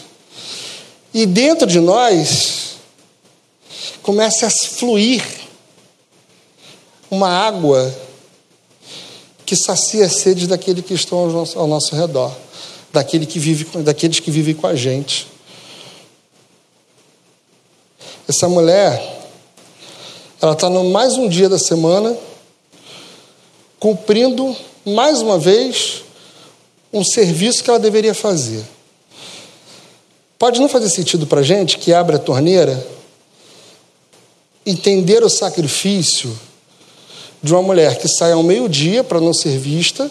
e 1.13 1.27
dentro 1.27 1.67
de 1.67 1.81
nós 1.81 2.77
comece 4.03 4.45
a 4.45 4.51
fluir 4.51 5.23
uma 7.11 7.29
água 7.29 7.93
que 9.51 9.57
sacia 9.57 10.07
a 10.07 10.09
sede 10.09 10.47
daqueles 10.47 10.85
que 10.85 10.95
estão 10.95 11.19
ao 11.19 11.27
nosso, 11.27 11.59
ao 11.59 11.67
nosso 11.67 11.97
redor, 11.97 12.33
daquele 12.93 13.27
que 13.27 13.41
vive, 13.41 13.83
daqueles 13.83 14.21
que 14.21 14.31
vivem 14.31 14.55
com 14.55 14.65
a 14.65 14.77
gente. 14.77 15.27
Essa 18.29 18.49
mulher, 18.49 19.29
ela 20.41 20.53
está 20.53 20.71
no 20.71 20.85
mais 20.91 21.17
um 21.17 21.29
dia 21.29 21.49
da 21.49 21.59
semana, 21.59 22.17
cumprindo 23.81 24.57
mais 24.87 25.21
uma 25.21 25.37
vez 25.37 26.05
um 26.93 27.03
serviço 27.03 27.65
que 27.65 27.71
ela 27.71 27.81
deveria 27.81 28.15
fazer. 28.15 28.65
Pode 30.39 30.61
não 30.61 30.69
fazer 30.69 30.91
sentido 30.91 31.27
para 31.27 31.43
gente 31.43 31.77
que 31.77 31.93
abre 31.93 32.15
a 32.15 32.21
torneira 32.21 32.87
entender 34.65 35.25
o 35.25 35.29
sacrifício 35.29 36.39
de 37.43 37.53
uma 37.53 37.63
mulher 37.63 37.99
que 37.99 38.09
sai 38.09 38.33
ao 38.33 38.43
meio-dia 38.43 39.03
para 39.03 39.21
não 39.21 39.33
ser 39.33 39.59
vista, 39.59 40.11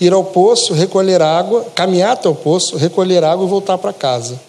ir 0.00 0.12
ao 0.12 0.24
poço, 0.24 0.72
recolher 0.72 1.22
água, 1.22 1.66
caminhar 1.74 2.12
até 2.12 2.28
o 2.28 2.34
poço, 2.34 2.76
recolher 2.76 3.24
água 3.24 3.46
e 3.46 3.48
voltar 3.48 3.78
para 3.78 3.92
casa. 3.92 4.40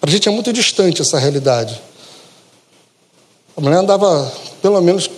Para 0.00 0.10
a 0.10 0.12
gente 0.12 0.28
é 0.28 0.32
muito 0.32 0.52
distante 0.52 1.02
essa 1.02 1.18
realidade. 1.18 1.80
A 3.56 3.60
mulher 3.60 3.78
andava 3.78 4.32
pelo 4.62 4.80
menos 4.80 5.10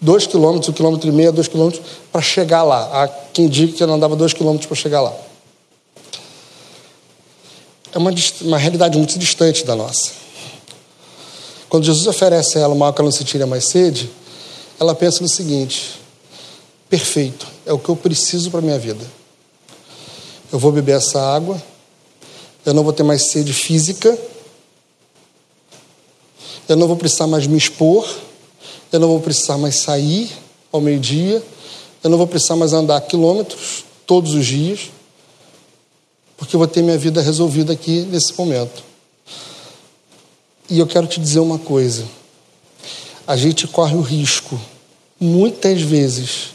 dois 0.00 0.26
quilômetros, 0.26 0.68
um 0.68 0.72
quilômetro 0.72 1.08
e 1.08 1.12
meio, 1.12 1.32
dois 1.32 1.48
quilômetros, 1.48 1.82
para 2.12 2.20
chegar 2.20 2.62
lá. 2.62 2.90
Há 2.92 3.08
quem 3.32 3.48
diga 3.48 3.72
que 3.72 3.82
ela 3.82 3.94
andava 3.94 4.16
dois 4.16 4.32
quilômetros 4.32 4.66
para 4.66 4.76
chegar 4.76 5.00
lá 5.00 5.14
é 7.94 7.98
uma, 7.98 8.12
uma 8.42 8.58
realidade 8.58 8.98
muito 8.98 9.16
distante 9.18 9.64
da 9.64 9.76
nossa. 9.76 10.10
Quando 11.74 11.86
Jesus 11.86 12.06
oferece 12.06 12.56
a 12.56 12.60
ela 12.60 12.72
uma 12.72 12.86
água 12.86 12.94
que 12.94 13.00
ela 13.00 13.10
não 13.10 13.16
sentiria 13.16 13.48
mais 13.48 13.64
sede, 13.64 14.08
ela 14.78 14.94
pensa 14.94 15.20
no 15.20 15.28
seguinte: 15.28 16.00
perfeito, 16.88 17.48
é 17.66 17.72
o 17.72 17.80
que 17.80 17.88
eu 17.88 17.96
preciso 17.96 18.48
para 18.48 18.60
a 18.60 18.62
minha 18.62 18.78
vida. 18.78 19.04
Eu 20.52 20.58
vou 20.60 20.70
beber 20.70 20.94
essa 20.98 21.20
água, 21.20 21.60
eu 22.64 22.72
não 22.72 22.84
vou 22.84 22.92
ter 22.92 23.02
mais 23.02 23.28
sede 23.28 23.52
física, 23.52 24.16
eu 26.68 26.76
não 26.76 26.86
vou 26.86 26.96
precisar 26.96 27.26
mais 27.26 27.44
me 27.44 27.58
expor, 27.58 28.08
eu 28.92 29.00
não 29.00 29.08
vou 29.08 29.18
precisar 29.18 29.58
mais 29.58 29.74
sair 29.74 30.30
ao 30.70 30.80
meio-dia, 30.80 31.42
eu 32.04 32.08
não 32.08 32.16
vou 32.16 32.28
precisar 32.28 32.54
mais 32.54 32.72
andar 32.72 33.00
quilômetros 33.00 33.84
todos 34.06 34.32
os 34.32 34.46
dias 34.46 34.92
porque 36.36 36.54
eu 36.54 36.58
vou 36.58 36.68
ter 36.68 36.82
minha 36.82 36.98
vida 36.98 37.20
resolvida 37.20 37.72
aqui 37.72 38.02
nesse 38.02 38.32
momento. 38.38 38.93
E 40.74 40.80
eu 40.80 40.88
quero 40.88 41.06
te 41.06 41.20
dizer 41.20 41.38
uma 41.38 41.56
coisa: 41.56 42.04
a 43.24 43.36
gente 43.36 43.68
corre 43.68 43.94
o 43.94 44.00
risco, 44.00 44.60
muitas 45.20 45.80
vezes, 45.80 46.48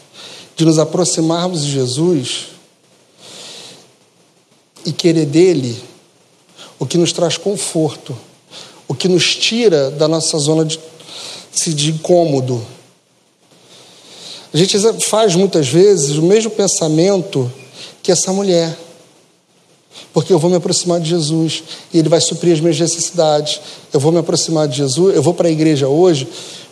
de 0.58 0.65
nos 0.65 0.77
aproximarmos 0.77 1.63
de 1.63 1.71
Jesus 1.71 2.47
e 4.86 4.91
querer 4.91 5.25
dele 5.25 5.82
o 6.77 6.86
que 6.86 6.97
nos 6.97 7.13
traz 7.13 7.38
conforto, 7.38 8.13
o 8.89 8.93
que 8.93 9.08
nos 9.08 9.38
tira 9.38 9.89
da 9.89 10.05
nossa 10.05 10.38
zona 10.38 10.65
de, 10.65 10.77
de 11.73 11.91
incômodo. 11.91 12.62
A 14.53 14.58
gente 14.58 14.77
faz 14.99 15.34
muitas 15.34 15.69
vezes 15.69 16.17
o 16.17 16.23
mesmo 16.23 16.51
pensamento 16.51 17.49
que 18.03 18.12
essa 18.12 18.34
mulher 18.34 18.77
porque 20.13 20.33
eu 20.33 20.39
vou 20.39 20.49
me 20.49 20.57
aproximar 20.57 20.99
de 20.99 21.09
Jesus 21.09 21.63
e 21.93 21.99
Ele 21.99 22.09
vai 22.09 22.21
suprir 22.21 22.53
as 22.53 22.59
minhas 22.59 22.79
necessidades. 22.79 23.62
Eu 23.93 23.99
vou 23.99 24.12
me 24.12 24.19
aproximar 24.19 24.67
de 24.67 24.77
Jesus, 24.77 25.15
eu 25.15 25.21
vou 25.21 25.33
para 25.33 25.47
a 25.47 25.51
igreja 25.51 25.88
hoje, 25.88 26.27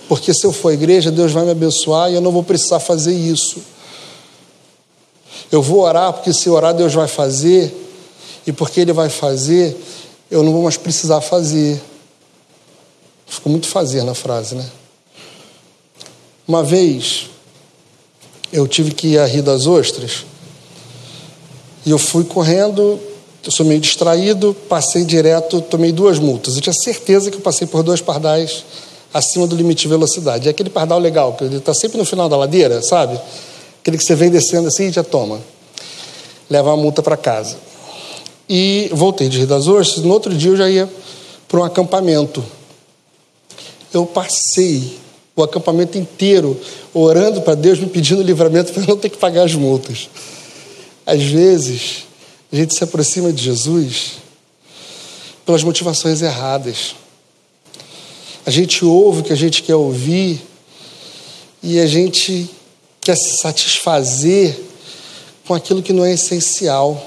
porque 0.08 0.34
se 0.34 0.46
eu 0.46 0.52
for 0.52 0.70
à 0.70 0.74
igreja, 0.74 1.12
Deus 1.12 1.32
vai 1.32 1.46
me 1.46 1.52
abençoar 1.52 2.12
e 2.12 2.16
eu 2.16 2.22
não 2.22 2.32
vou 2.32 2.44
precisar 2.44 2.80
fazer 2.80 3.14
isso. 3.14 3.58
Eu 5.52 5.62
vou 5.62 5.82
orar 5.82 6.14
porque 6.14 6.34
se 6.34 6.50
orar 6.50 6.74
Deus 6.74 6.94
vai 6.94 7.08
fazer, 7.08 7.74
e 8.48 8.54
porque 8.54 8.80
Ele 8.80 8.94
vai 8.94 9.10
fazer, 9.10 9.78
eu 10.32 10.42
não 10.42 10.54
vou 10.54 10.64
mais 10.64 10.78
precisar 10.78 11.20
fazer. 11.20 11.82
Ficou 13.26 13.52
muito 13.52 13.68
fazer 13.68 14.04
na 14.04 14.14
frase, 14.14 14.56
né? 14.56 14.66
Uma 16.48 16.64
vez 16.64 17.30
eu 18.54 18.66
tive 18.66 18.92
que 18.92 19.08
ir 19.10 19.20
a 19.20 19.26
Rio 19.26 19.44
das 19.44 19.68
Ostras 19.68 20.26
e 21.86 21.92
eu 21.92 21.98
fui 21.98 22.24
correndo, 22.24 22.98
eu 23.48 23.52
sou 23.52 23.66
meio 23.66 23.80
distraído, 23.80 24.54
passei 24.68 25.06
direto, 25.06 25.62
tomei 25.62 25.94
duas 25.94 26.20
multas. 26.20 26.56
Eu 26.56 26.62
tinha 26.62 26.74
certeza 26.74 27.32
que 27.32 27.38
eu 27.38 27.42
passei 27.42 27.66
por 27.66 27.82
dois 27.82 28.02
pardais 28.02 28.66
acima 29.14 29.48
do 29.48 29.56
limite 29.56 29.84
de 29.84 29.88
velocidade. 29.88 30.50
É 30.50 30.52
aquele 30.52 30.70
pardal 30.70 31.00
legal, 31.00 31.32
que 31.34 31.46
ele 31.46 31.56
está 31.56 31.74
sempre 31.74 31.98
no 31.98 32.04
final 32.04 32.28
da 32.28 32.36
ladeira, 32.36 32.82
sabe? 32.82 33.18
Aquele 33.80 33.98
que 33.98 34.04
você 34.04 34.16
vem 34.16 34.30
descendo 34.30 34.68
assim 34.68 34.88
e 34.88 34.92
já 34.92 35.02
toma. 35.02 35.40
Leva 36.50 36.74
a 36.74 36.76
multa 36.76 37.02
para 37.02 37.16
casa. 37.16 37.56
E 38.50 38.90
voltei 38.92 39.30
de 39.30 39.38
Rio 39.38 39.48
das 39.48 39.66
Ostras, 39.66 40.04
no 40.04 40.12
outro 40.12 40.36
dia 40.36 40.52
eu 40.52 40.58
já 40.58 40.70
ia 40.70 40.90
para 41.48 41.62
um 41.62 41.64
acampamento. 41.64 42.44
Eu 43.94 44.06
passei 44.06 44.98
o 45.38 45.42
acampamento 45.42 45.98
inteiro 45.98 46.60
orando 46.94 47.42
para 47.42 47.56
Deus, 47.56 47.80
me 47.80 47.88
pedindo 47.88 48.22
livramento 48.22 48.74
para 48.74 48.84
não 48.86 48.98
ter 48.98 49.08
que 49.08 49.18
pagar 49.18 49.44
as 49.44 49.54
multas. 49.56 50.10
Às 51.06 51.24
vezes, 51.24 52.07
a 52.52 52.56
gente 52.56 52.76
se 52.76 52.84
aproxima 52.84 53.34
de 53.34 53.44
Jesus 53.44 54.14
pelas 55.46 55.64
motivações 55.64 56.22
erradas. 56.22 56.96
A 58.46 58.52
gente 58.52 58.86
ouve 58.86 59.20
o 59.20 59.24
que 59.24 59.34
a 59.34 59.38
gente 59.38 59.62
quer 59.62 59.76
ouvir 59.76 60.42
e 61.62 61.80
a 61.80 61.86
gente 61.86 62.50
quer 63.02 63.18
se 63.18 63.38
satisfazer 63.42 64.58
com 65.46 65.54
aquilo 65.54 65.84
que 65.84 65.92
não 65.92 66.06
é 66.06 66.14
essencial. 66.14 67.06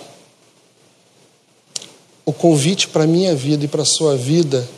O 2.25 2.33
convite 2.33 2.89
para 2.89 3.05
a 3.05 3.07
minha 3.07 3.35
vida 3.35 3.65
e 3.65 3.69
para 3.69 3.83
a 3.83 3.87
sua 3.87 4.17
vida 4.17 4.69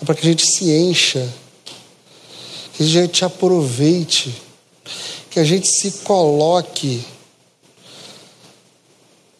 é 0.00 0.04
para 0.04 0.14
que 0.14 0.26
a 0.26 0.30
gente 0.30 0.46
se 0.46 0.70
encha, 0.70 1.26
que 2.74 2.82
a 2.82 2.86
gente 2.86 3.24
aproveite, 3.24 4.34
que 5.30 5.40
a 5.40 5.44
gente 5.44 5.68
se 5.68 5.90
coloque 6.02 7.02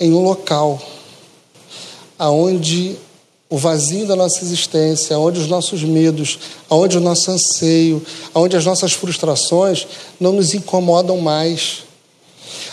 em 0.02 0.12
um 0.12 0.22
local 0.22 0.80
aonde 2.18 2.96
o 3.48 3.56
vazio 3.56 4.06
da 4.06 4.16
nossa 4.16 4.42
existência, 4.42 5.16
aonde 5.16 5.40
os 5.40 5.46
nossos 5.46 5.82
medos, 5.82 6.38
aonde 6.70 6.96
o 6.96 7.00
nosso 7.00 7.30
anseio, 7.30 8.02
aonde 8.32 8.56
as 8.56 8.64
nossas 8.64 8.92
frustrações 8.92 9.86
não 10.18 10.32
nos 10.32 10.54
incomodam 10.54 11.18
mais 11.18 11.84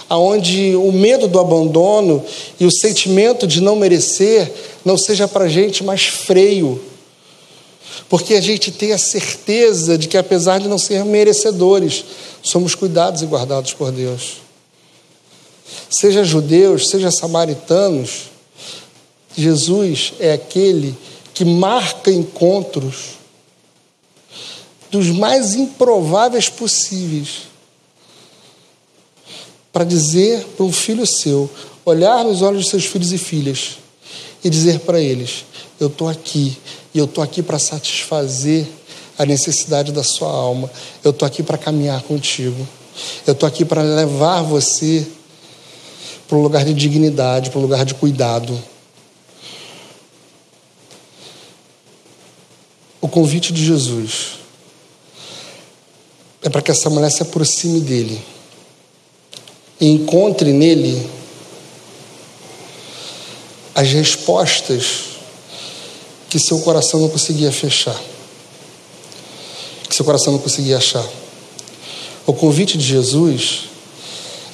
aonde 0.09 0.75
o 0.75 0.91
medo 0.91 1.27
do 1.27 1.39
abandono 1.39 2.25
e 2.59 2.65
o 2.65 2.71
sentimento 2.71 3.45
de 3.45 3.61
não 3.61 3.75
merecer 3.75 4.51
não 4.83 4.97
seja 4.97 5.27
para 5.27 5.45
a 5.45 5.49
gente 5.49 5.83
mais 5.83 6.05
freio, 6.07 6.81
porque 8.09 8.33
a 8.33 8.41
gente 8.41 8.71
tem 8.71 8.91
a 8.91 8.97
certeza 8.97 9.97
de 9.97 10.07
que, 10.07 10.17
apesar 10.17 10.59
de 10.59 10.67
não 10.67 10.79
ser 10.79 11.05
merecedores, 11.05 12.03
somos 12.41 12.73
cuidados 12.73 13.21
e 13.21 13.25
guardados 13.27 13.73
por 13.73 13.91
Deus. 13.91 14.48
Seja 15.89 16.23
judeus, 16.23 16.89
seja 16.89 17.11
samaritanos, 17.11 18.29
Jesus 19.35 20.13
é 20.19 20.33
aquele 20.33 20.95
que 21.33 21.45
marca 21.45 22.11
encontros 22.11 23.19
dos 24.91 25.07
mais 25.07 25.55
improváveis 25.55 26.49
possíveis 26.49 27.49
para 29.71 29.83
dizer 29.83 30.43
para 30.57 30.65
um 30.65 30.71
filho 30.71 31.05
seu, 31.05 31.49
olhar 31.85 32.23
nos 32.23 32.41
olhos 32.41 32.65
de 32.65 32.69
seus 32.71 32.85
filhos 32.85 33.13
e 33.13 33.17
filhas 33.17 33.77
e 34.43 34.49
dizer 34.49 34.79
para 34.79 34.99
eles: 34.99 35.45
Eu 35.79 35.87
estou 35.87 36.09
aqui 36.09 36.57
e 36.93 36.99
eu 36.99 37.05
estou 37.05 37.23
aqui 37.23 37.41
para 37.41 37.59
satisfazer 37.59 38.67
a 39.17 39.25
necessidade 39.25 39.91
da 39.91 40.03
sua 40.03 40.29
alma, 40.29 40.71
eu 41.03 41.11
estou 41.11 41.25
aqui 41.25 41.43
para 41.43 41.57
caminhar 41.57 42.01
contigo, 42.03 42.67
eu 43.27 43.33
estou 43.33 43.47
aqui 43.47 43.63
para 43.63 43.81
levar 43.81 44.41
você 44.41 45.05
para 46.29 46.37
um 46.37 46.43
lugar 46.43 46.63
de 46.63 46.75
dignidade, 46.75 47.49
para 47.49 47.57
um 47.57 47.63
lugar 47.63 47.83
de 47.83 47.95
cuidado. 47.95 48.63
O 53.01 53.07
convite 53.07 53.51
de 53.51 53.65
Jesus 53.65 54.37
é 56.43 56.49
para 56.49 56.61
que 56.61 56.69
essa 56.69 56.87
mulher 56.87 57.09
se 57.09 57.23
aproxime 57.23 57.81
dele 57.81 58.21
e 59.81 59.87
encontre 59.87 60.53
nele 60.53 61.09
as 63.73 63.89
respostas 63.89 65.17
que 66.29 66.37
seu 66.37 66.59
coração 66.59 66.99
não 66.99 67.09
conseguia 67.09 67.51
fechar, 67.51 67.99
que 69.89 69.95
seu 69.95 70.05
coração 70.05 70.33
não 70.33 70.39
conseguia 70.39 70.77
achar. 70.77 71.07
O 72.27 72.33
convite 72.33 72.77
de 72.77 72.85
Jesus 72.85 73.61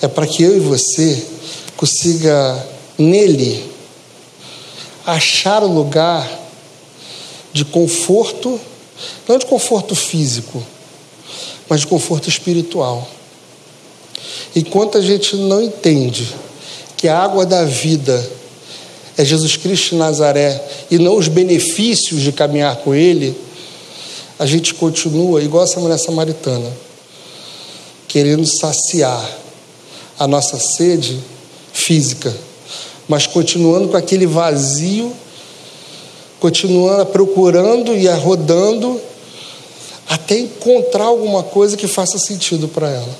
é 0.02 0.08
para 0.08 0.26
que 0.26 0.42
eu 0.42 0.56
e 0.56 0.60
você 0.62 1.35
consiga 1.78 2.68
nele 2.98 3.72
achar 5.06 5.64
o 5.64 5.68
lugar 5.68 6.30
de 7.54 7.64
conforto, 7.64 8.60
não 9.28 9.38
de 9.38 9.46
conforto 9.46 9.96
físico, 9.96 10.64
mas 11.70 11.82
de 11.82 11.88
conforto 11.88 12.30
espiritual. 12.30 13.08
Enquanto 14.56 14.98
a 14.98 15.02
gente 15.02 15.36
não 15.36 15.62
entende 15.62 16.34
que 16.98 17.08
a 17.08 17.18
água 17.18 17.46
da 17.46 17.64
vida 17.66 18.32
é 19.18 19.24
Jesus 19.24 19.56
Cristo 19.58 19.92
de 19.92 19.96
Nazaré 19.96 20.62
e 20.90 20.98
não 20.98 21.18
os 21.18 21.28
benefícios 21.28 22.22
de 22.22 22.32
caminhar 22.32 22.78
com 22.78 22.94
Ele, 22.94 23.36
a 24.38 24.46
gente 24.46 24.74
continua 24.74 25.42
igual 25.42 25.64
essa 25.64 25.80
mulher 25.80 25.98
samaritana, 25.98 26.72
querendo 28.08 28.46
saciar 28.46 29.30
a 30.18 30.28
nossa 30.28 30.60
sede 30.60 31.20
física, 31.86 32.36
mas 33.08 33.28
continuando 33.28 33.90
com 33.90 33.96
aquele 33.96 34.26
vazio, 34.26 35.14
continuando 36.40 37.06
procurando 37.06 37.96
e 37.96 38.08
rodando 38.08 39.00
até 40.10 40.40
encontrar 40.40 41.06
alguma 41.06 41.44
coisa 41.44 41.78
que 41.78 41.88
faça 41.88 42.18
sentido 42.18 42.68
para 42.68 42.90
ela. 42.90 43.20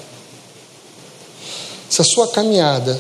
Se 1.88 2.02
a 2.02 2.04
sua 2.04 2.28
caminhada 2.28 3.00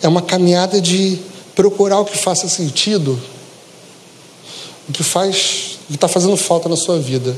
é 0.00 0.06
uma 0.06 0.22
caminhada 0.22 0.80
de 0.80 1.18
procurar 1.56 1.98
o 1.98 2.04
que 2.04 2.16
faça 2.16 2.48
sentido, 2.48 3.20
o 4.88 4.92
que 4.92 5.02
faz, 5.02 5.78
o 5.84 5.88
que 5.88 5.94
está 5.96 6.06
fazendo 6.06 6.36
falta 6.36 6.68
na 6.68 6.76
sua 6.76 7.00
vida, 7.00 7.36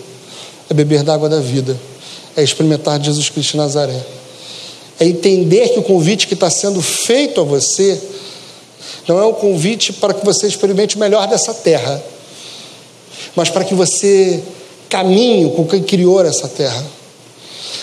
é 0.68 0.74
beber 0.74 1.02
da 1.02 1.14
água 1.14 1.30
da 1.30 1.40
vida, 1.40 1.78
é 2.36 2.42
experimentar 2.42 3.02
Jesus 3.02 3.30
Cristo 3.30 3.52
de 3.52 3.56
Nazaré, 3.56 4.04
é 4.98 5.06
entender 5.06 5.70
que 5.70 5.78
o 5.78 5.82
convite 5.82 6.26
que 6.26 6.34
está 6.34 6.50
sendo 6.50 6.80
feito 6.80 7.40
a 7.40 7.44
você 7.44 8.00
não 9.08 9.18
é 9.18 9.26
um 9.26 9.32
convite 9.32 9.92
para 9.92 10.14
que 10.14 10.24
você 10.24 10.46
experimente 10.46 10.96
o 10.96 10.98
melhor 10.98 11.26
dessa 11.26 11.52
terra, 11.52 12.02
mas 13.36 13.50
para 13.50 13.64
que 13.64 13.74
você 13.74 14.42
caminhe 14.88 15.50
com 15.50 15.66
quem 15.66 15.82
criou 15.82 16.24
essa 16.24 16.48
terra. 16.48 16.84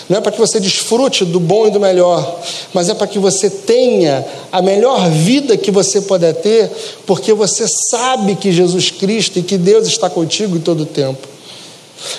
Não 0.08 0.18
é 0.18 0.20
para 0.20 0.32
que 0.32 0.38
você 0.38 0.58
desfrute 0.58 1.24
do 1.24 1.38
bom 1.38 1.66
e 1.66 1.70
do 1.70 1.78
melhor, 1.78 2.40
mas 2.74 2.88
é 2.88 2.94
para 2.94 3.06
que 3.06 3.18
você 3.18 3.48
tenha 3.48 4.24
a 4.50 4.60
melhor 4.60 5.08
vida 5.10 5.56
que 5.56 5.70
você 5.70 6.00
puder 6.00 6.34
ter, 6.34 6.70
porque 7.06 7.32
você 7.32 7.66
sabe 7.68 8.34
que 8.34 8.50
Jesus 8.50 8.90
Cristo 8.90 9.38
e 9.38 9.42
que 9.42 9.56
Deus 9.56 9.86
está 9.86 10.10
contigo 10.10 10.56
em 10.56 10.60
todo 10.60 10.82
o 10.82 10.86
tempo. 10.86 11.28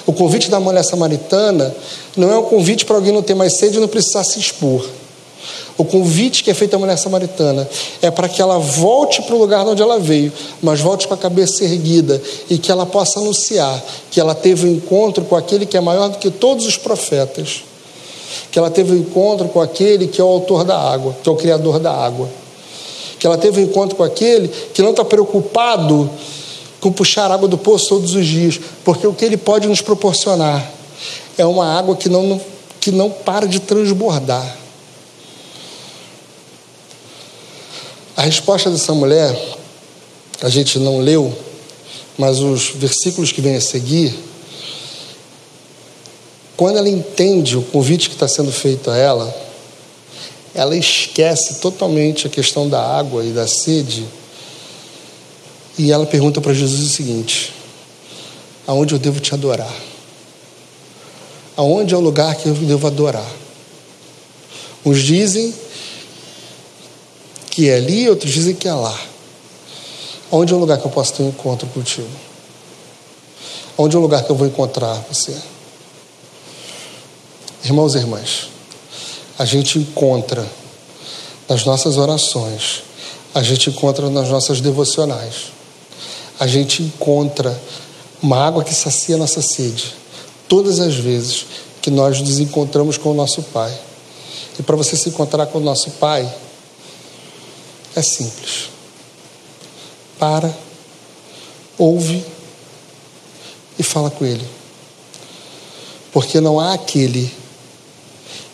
O 0.05 0.13
convite 0.13 0.49
da 0.49 0.59
mulher 0.59 0.83
samaritana 0.83 1.75
não 2.15 2.31
é 2.31 2.37
um 2.37 2.43
convite 2.43 2.85
para 2.85 2.95
alguém 2.95 3.13
não 3.13 3.21
ter 3.21 3.35
mais 3.35 3.57
sede 3.57 3.77
e 3.77 3.79
não 3.79 3.87
precisar 3.87 4.23
se 4.23 4.39
expor. 4.39 4.85
O 5.77 5.83
convite 5.83 6.43
que 6.43 6.51
é 6.51 6.53
feito 6.53 6.75
à 6.75 6.79
mulher 6.79 6.97
samaritana 6.97 7.67
é 8.01 8.11
para 8.11 8.29
que 8.29 8.41
ela 8.41 8.59
volte 8.59 9.21
para 9.23 9.35
o 9.35 9.39
lugar 9.39 9.63
de 9.63 9.71
onde 9.71 9.81
ela 9.81 9.99
veio, 9.99 10.31
mas 10.61 10.79
volte 10.79 11.07
com 11.07 11.13
a 11.15 11.17
cabeça 11.17 11.63
erguida 11.63 12.21
e 12.49 12.57
que 12.57 12.71
ela 12.71 12.85
possa 12.85 13.19
anunciar 13.19 13.83
que 14.11 14.19
ela 14.19 14.35
teve 14.35 14.67
um 14.67 14.71
encontro 14.71 15.25
com 15.25 15.35
aquele 15.35 15.65
que 15.65 15.75
é 15.75 15.81
maior 15.81 16.09
do 16.09 16.17
que 16.19 16.29
todos 16.29 16.65
os 16.65 16.77
profetas 16.77 17.63
que 18.51 18.59
ela 18.59 18.69
teve 18.69 18.93
um 18.93 18.97
encontro 18.97 19.47
com 19.47 19.59
aquele 19.59 20.07
que 20.07 20.21
é 20.21 20.23
o 20.23 20.27
autor 20.27 20.63
da 20.63 20.77
água, 20.77 21.15
que 21.23 21.29
é 21.29 21.31
o 21.31 21.35
criador 21.35 21.79
da 21.79 21.91
água. 21.91 22.29
Que 23.17 23.25
ela 23.25 23.37
teve 23.37 23.61
um 23.61 23.63
encontro 23.63 23.95
com 23.95 24.03
aquele 24.03 24.47
que 24.47 24.81
não 24.81 24.91
está 24.91 25.03
preocupado 25.03 26.09
com 26.83 26.91
puxar 26.91 27.31
água 27.31 27.47
do 27.47 27.57
poço 27.57 27.87
todos 27.87 28.13
os 28.13 28.25
dias, 28.25 28.59
porque 28.83 29.07
o 29.07 29.13
que 29.13 29.23
ele 29.23 29.37
pode 29.37 29.67
nos 29.67 29.81
proporcionar 29.81 30.69
é 31.37 31.45
uma 31.45 31.77
água 31.77 31.95
que 31.95 32.09
não, 32.09 32.39
que 32.79 32.91
não 32.91 33.09
para 33.09 33.47
de 33.47 33.61
transbordar. 33.61 34.57
A 38.15 38.21
resposta 38.21 38.69
dessa 38.69 38.93
mulher, 38.93 39.33
a 40.41 40.49
gente 40.49 40.77
não 40.77 40.99
leu, 40.99 41.33
mas 42.17 42.39
os 42.39 42.69
versículos 42.75 43.31
que 43.31 43.41
vêm 43.41 43.55
a 43.55 43.61
seguir 43.61 44.13
quando 46.55 46.77
ela 46.77 46.89
entende 46.89 47.57
o 47.57 47.63
convite 47.63 48.09
que 48.09 48.15
está 48.15 48.27
sendo 48.27 48.51
feito 48.51 48.91
a 48.91 48.97
ela, 48.97 49.35
ela 50.53 50.77
esquece 50.77 51.55
totalmente 51.55 52.27
a 52.27 52.29
questão 52.29 52.69
da 52.69 52.79
água 52.79 53.25
e 53.25 53.31
da 53.31 53.47
sede. 53.47 54.05
E 55.77 55.91
ela 55.91 56.05
pergunta 56.05 56.39
para 56.39 56.53
Jesus 56.53 56.81
o 56.81 56.93
seguinte: 56.93 57.53
Aonde 58.67 58.93
eu 58.93 58.99
devo 58.99 59.19
te 59.19 59.33
adorar? 59.33 59.73
Aonde 61.55 61.93
é 61.93 61.97
o 61.97 62.01
lugar 62.01 62.36
que 62.36 62.47
eu 62.47 62.53
devo 62.53 62.88
adorar? 62.88 63.29
Uns 64.86 65.01
dizem 65.01 65.53
que 67.49 67.69
é 67.69 67.75
ali, 67.75 68.09
outros 68.09 68.31
dizem 68.31 68.55
que 68.55 68.67
é 68.67 68.73
lá. 68.73 68.99
Onde 70.31 70.51
é 70.51 70.55
o 70.55 70.59
lugar 70.59 70.79
que 70.79 70.86
eu 70.86 70.91
posso 70.91 71.13
ter 71.13 71.23
um 71.23 71.29
encontro 71.29 71.67
contigo? 71.67 72.09
Onde 73.77 73.95
é 73.95 73.99
o 73.99 74.01
lugar 74.01 74.23
que 74.23 74.31
eu 74.31 74.36
vou 74.36 74.47
encontrar 74.47 75.03
você? 75.07 75.36
Irmãos 77.63 77.95
e 77.95 77.99
irmãs, 77.99 78.49
a 79.38 79.45
gente 79.45 79.79
encontra 79.79 80.45
nas 81.47 81.63
nossas 81.63 81.97
orações, 81.97 82.83
a 83.33 83.41
gente 83.41 83.69
encontra 83.69 84.09
nas 84.09 84.29
nossas 84.29 84.59
devocionais, 84.59 85.53
a 86.43 86.47
gente 86.47 86.84
encontra 86.84 87.58
uma 88.21 88.38
água 88.38 88.65
que 88.65 88.75
sacia 88.75 89.15
nossa 89.15 89.41
sede, 89.41 89.95
todas 90.45 90.82
as 90.82 90.93
vezes 90.93 91.45
que 91.82 91.89
nós 91.89 92.19
nos 92.19 92.38
encontramos 92.38 92.97
com 92.97 93.12
o 93.12 93.13
nosso 93.13 93.41
Pai. 93.43 93.73
E 94.60 94.62
para 94.62 94.75
você 94.75 94.97
se 94.97 95.08
encontrar 95.08 95.45
com 95.45 95.60
o 95.60 95.62
nosso 95.62 95.89
Pai, 95.91 96.29
é 97.95 98.01
simples. 98.01 98.67
Para, 100.19 100.53
ouve 101.77 102.21
e 103.79 103.84
fala 103.84 104.12
com 104.12 104.25
Ele. 104.25 104.45
Porque 106.12 106.41
não 106.41 106.60
há 106.60 106.73
aquele 106.73 107.34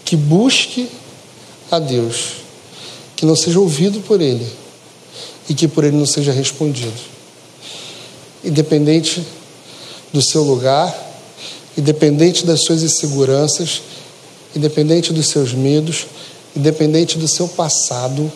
que 0.05 0.15
busque 0.15 0.87
a 1.71 1.79
Deus, 1.79 2.33
que 3.15 3.25
não 3.25 3.35
seja 3.35 3.59
ouvido 3.59 3.99
por 4.01 4.21
Ele 4.21 4.47
e 5.49 5.55
que 5.55 5.67
por 5.67 5.83
Ele 5.83 5.97
não 5.97 6.05
seja 6.05 6.31
respondido. 6.31 7.17
Independente 8.43 9.25
do 10.13 10.21
seu 10.21 10.43
lugar, 10.43 10.95
independente 11.77 12.45
das 12.45 12.63
suas 12.63 12.83
inseguranças, 12.83 13.81
independente 14.55 15.13
dos 15.13 15.27
seus 15.27 15.53
medos, 15.53 16.07
independente 16.55 17.17
do 17.17 17.27
seu 17.27 17.47
passado, 17.47 18.31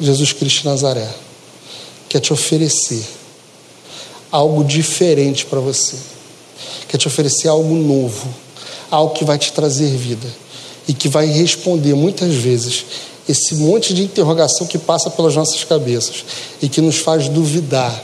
Jesus 0.00 0.32
Cristo 0.32 0.68
Nazaré 0.68 1.08
quer 2.08 2.20
te 2.20 2.32
oferecer 2.32 3.04
algo 4.30 4.64
diferente 4.64 5.46
para 5.46 5.60
você, 5.60 5.96
quer 6.88 6.98
te 6.98 7.06
oferecer 7.06 7.48
algo 7.48 7.74
novo, 7.74 8.28
algo 8.90 9.14
que 9.14 9.24
vai 9.24 9.38
te 9.38 9.52
trazer 9.52 9.96
vida 9.96 10.28
e 10.88 10.92
que 10.92 11.08
vai 11.08 11.26
responder 11.26 11.94
muitas 11.94 12.34
vezes 12.34 12.84
esse 13.28 13.54
monte 13.54 13.94
de 13.94 14.02
interrogação 14.02 14.66
que 14.66 14.78
passa 14.78 15.10
pelas 15.10 15.34
nossas 15.34 15.62
cabeças 15.64 16.24
e 16.60 16.68
que 16.68 16.80
nos 16.80 16.98
faz 16.98 17.28
duvidar 17.28 18.02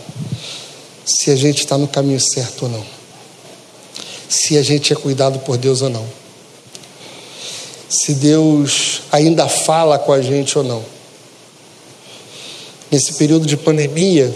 se 1.05 1.31
a 1.31 1.37
gente 1.37 1.59
está 1.59 1.77
no 1.77 1.89
caminho 1.89 2.21
certo 2.21 2.67
ou 2.67 2.69
não, 2.69 2.85
se 4.29 4.57
a 4.59 4.63
gente 4.63 4.93
é 4.93 4.97
cuidado 4.97 5.39
por 5.41 5.57
Deus 5.57 5.83
ou 5.83 5.89
não, 5.89 6.07
se 7.89 8.15
Deus 8.15 9.03
ainda 9.11 9.49
fala 9.49 9.99
com 9.99 10.13
a 10.13 10.21
gente 10.21 10.57
ou 10.59 10.65
não 10.65 10.99
nesse 12.91 13.15
período 13.15 13.47
de 13.47 13.57
pandemia, 13.57 14.35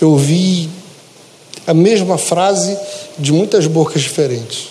eu 0.00 0.10
ouvi 0.10 0.68
a 1.66 1.74
mesma 1.74 2.16
frase 2.16 2.76
de 3.18 3.32
muitas 3.32 3.66
bocas 3.66 4.02
diferentes. 4.02 4.68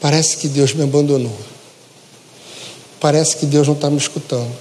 Parece 0.00 0.38
que 0.38 0.48
Deus 0.48 0.72
me 0.72 0.82
abandonou. 0.82 1.36
Parece 3.02 3.36
que 3.36 3.46
Deus 3.46 3.66
não 3.66 3.74
está 3.74 3.90
me 3.90 3.98
escutando. 3.98 4.52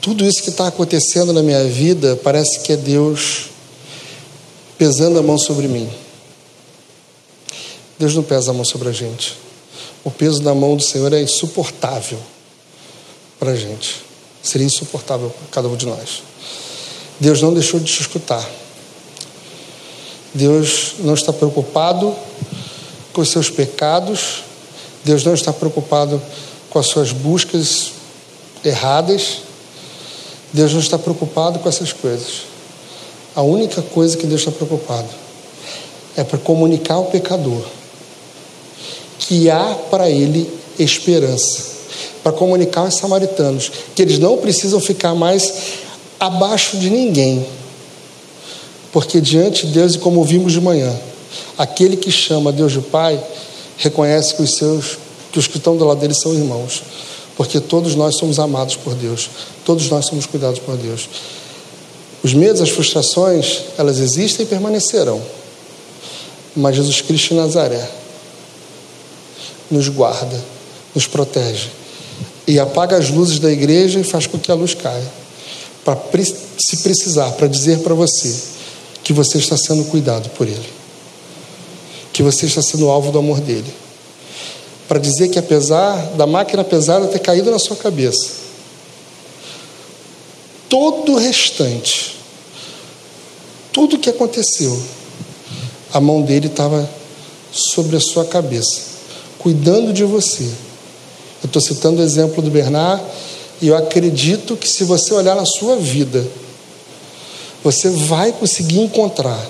Tudo 0.00 0.24
isso 0.24 0.40
que 0.40 0.50
está 0.50 0.68
acontecendo 0.68 1.32
na 1.32 1.42
minha 1.42 1.64
vida 1.64 2.14
parece 2.22 2.60
que 2.60 2.72
é 2.72 2.76
Deus 2.76 3.46
pesando 4.78 5.18
a 5.18 5.22
mão 5.22 5.36
sobre 5.36 5.66
mim. 5.66 5.90
Deus 7.98 8.14
não 8.14 8.22
pesa 8.22 8.52
a 8.52 8.54
mão 8.54 8.64
sobre 8.64 8.88
a 8.88 8.92
gente. 8.92 9.36
O 10.04 10.12
peso 10.12 10.40
da 10.42 10.54
mão 10.54 10.76
do 10.76 10.82
Senhor 10.84 11.12
é 11.12 11.20
insuportável 11.20 12.20
para 13.36 13.50
a 13.50 13.56
gente. 13.56 13.96
Seria 14.40 14.68
insuportável 14.68 15.28
para 15.28 15.48
cada 15.50 15.66
um 15.66 15.76
de 15.76 15.86
nós. 15.86 16.22
Deus 17.18 17.42
não 17.42 17.52
deixou 17.52 17.80
de 17.80 17.92
te 17.92 18.00
escutar. 18.00 18.48
Deus 20.32 20.94
não 21.00 21.14
está 21.14 21.32
preocupado 21.32 22.14
com 23.12 23.22
os 23.22 23.28
seus 23.28 23.50
pecados. 23.50 24.44
Deus 25.04 25.24
não 25.24 25.34
está 25.34 25.52
preocupado 25.52 26.22
com 26.72 26.78
as 26.78 26.86
suas 26.86 27.12
buscas 27.12 27.92
erradas. 28.64 29.38
Deus 30.52 30.72
não 30.72 30.80
está 30.80 30.98
preocupado 30.98 31.58
com 31.58 31.68
essas 31.68 31.92
coisas. 31.92 32.42
A 33.34 33.42
única 33.42 33.82
coisa 33.82 34.16
que 34.16 34.26
Deus 34.26 34.40
está 34.40 34.52
preocupado 34.52 35.08
é 36.16 36.24
para 36.24 36.38
comunicar 36.38 36.94
ao 36.94 37.06
pecador 37.06 37.62
que 39.18 39.48
há 39.48 39.76
para 39.90 40.10
ele 40.10 40.50
esperança 40.78 41.72
para 42.22 42.32
comunicar 42.32 42.82
aos 42.82 42.94
samaritanos 42.94 43.70
que 43.94 44.02
eles 44.02 44.18
não 44.18 44.38
precisam 44.38 44.80
ficar 44.80 45.14
mais 45.14 45.52
abaixo 46.20 46.76
de 46.76 46.88
ninguém, 46.88 47.44
porque 48.92 49.20
diante 49.20 49.66
de 49.66 49.72
Deus, 49.72 49.94
e 49.94 49.98
como 49.98 50.22
vimos 50.22 50.52
de 50.52 50.60
manhã, 50.60 50.94
aquele 51.58 51.96
que 51.96 52.12
chama 52.12 52.52
Deus 52.52 52.72
de 52.72 52.80
Pai 52.80 53.20
reconhece 53.76 54.34
que 54.36 54.42
os 54.42 54.56
seus, 54.56 54.98
que 55.32 55.38
os 55.38 55.46
que 55.46 55.56
estão 55.56 55.76
do 55.76 55.84
lado 55.84 55.98
dele 55.98 56.14
são 56.14 56.34
irmãos, 56.34 56.82
porque 57.36 57.58
todos 57.58 57.94
nós 57.94 58.16
somos 58.16 58.38
amados 58.38 58.76
por 58.76 58.94
Deus, 58.94 59.30
todos 59.64 59.88
nós 59.88 60.06
somos 60.06 60.26
cuidados 60.26 60.58
por 60.60 60.76
Deus. 60.76 61.08
Os 62.22 62.34
medos, 62.34 62.60
as 62.60 62.68
frustrações, 62.68 63.62
elas 63.78 63.98
existem 63.98 64.44
e 64.44 64.48
permanecerão, 64.48 65.20
mas 66.54 66.76
Jesus 66.76 67.00
Cristo 67.00 67.30
de 67.30 67.34
Nazaré 67.34 67.90
nos 69.70 69.88
guarda, 69.88 70.38
nos 70.94 71.06
protege 71.06 71.70
e 72.46 72.58
apaga 72.58 72.96
as 72.96 73.08
luzes 73.08 73.38
da 73.38 73.50
igreja 73.50 73.98
e 73.98 74.04
faz 74.04 74.26
com 74.26 74.38
que 74.38 74.52
a 74.52 74.54
luz 74.54 74.74
caia. 74.74 75.22
Para 75.84 75.98
se 76.58 76.76
precisar, 76.76 77.32
para 77.32 77.48
dizer 77.48 77.80
para 77.80 77.94
você 77.94 78.32
que 79.02 79.12
você 79.12 79.38
está 79.38 79.56
sendo 79.56 79.84
cuidado 79.86 80.28
por 80.30 80.46
Ele, 80.46 80.68
que 82.12 82.22
você 82.22 82.46
está 82.46 82.62
sendo 82.62 82.88
alvo 82.88 83.10
do 83.10 83.18
amor 83.18 83.40
dele. 83.40 83.81
Para 84.92 85.00
dizer 85.00 85.28
que 85.28 85.38
apesar 85.38 85.96
da 86.18 86.26
máquina 86.26 86.62
pesada 86.62 87.08
ter 87.08 87.18
caído 87.18 87.50
na 87.50 87.58
sua 87.58 87.74
cabeça, 87.74 88.28
todo 90.68 91.12
o 91.12 91.16
restante, 91.16 92.18
tudo 93.72 93.96
o 93.96 93.98
que 93.98 94.10
aconteceu, 94.10 94.78
a 95.94 95.98
mão 95.98 96.20
dele 96.20 96.48
estava 96.48 96.86
sobre 97.50 97.96
a 97.96 98.00
sua 98.00 98.26
cabeça, 98.26 98.82
cuidando 99.38 99.94
de 99.94 100.04
você. 100.04 100.42
Eu 100.42 101.46
estou 101.46 101.62
citando 101.62 102.02
o 102.02 102.04
exemplo 102.04 102.42
do 102.42 102.50
Bernard, 102.50 103.02
e 103.62 103.68
eu 103.68 103.76
acredito 103.78 104.58
que 104.58 104.68
se 104.68 104.84
você 104.84 105.14
olhar 105.14 105.34
na 105.34 105.46
sua 105.46 105.76
vida, 105.76 106.22
você 107.64 107.88
vai 107.88 108.30
conseguir 108.30 108.80
encontrar 108.80 109.42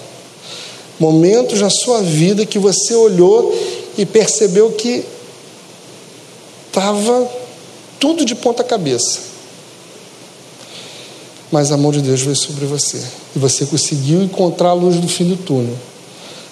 momentos 1.01 1.61
na 1.61 1.69
sua 1.69 2.01
vida 2.01 2.47
que 2.47 2.61
você 2.61 2.95
olhou 2.95 3.53
e 3.99 4.07
percebeu 4.07 4.71
que 4.71 5.05
estava 6.73 7.31
tudo 8.01 8.25
de 8.25 8.35
ponta 8.35 8.65
cabeça. 8.65 9.21
Mas 11.51 11.71
a 11.71 11.77
mão 11.77 11.93
de 11.93 12.01
Deus 12.01 12.23
veio 12.23 12.37
sobre 12.37 12.65
você. 12.65 13.03
E 13.37 13.39
você 13.39 13.67
conseguiu 13.67 14.23
encontrar 14.23 14.71
a 14.71 14.75
luz 14.75 14.97
do 14.97 15.07
fim 15.07 15.29
do 15.29 15.37
túnel. 15.37 15.77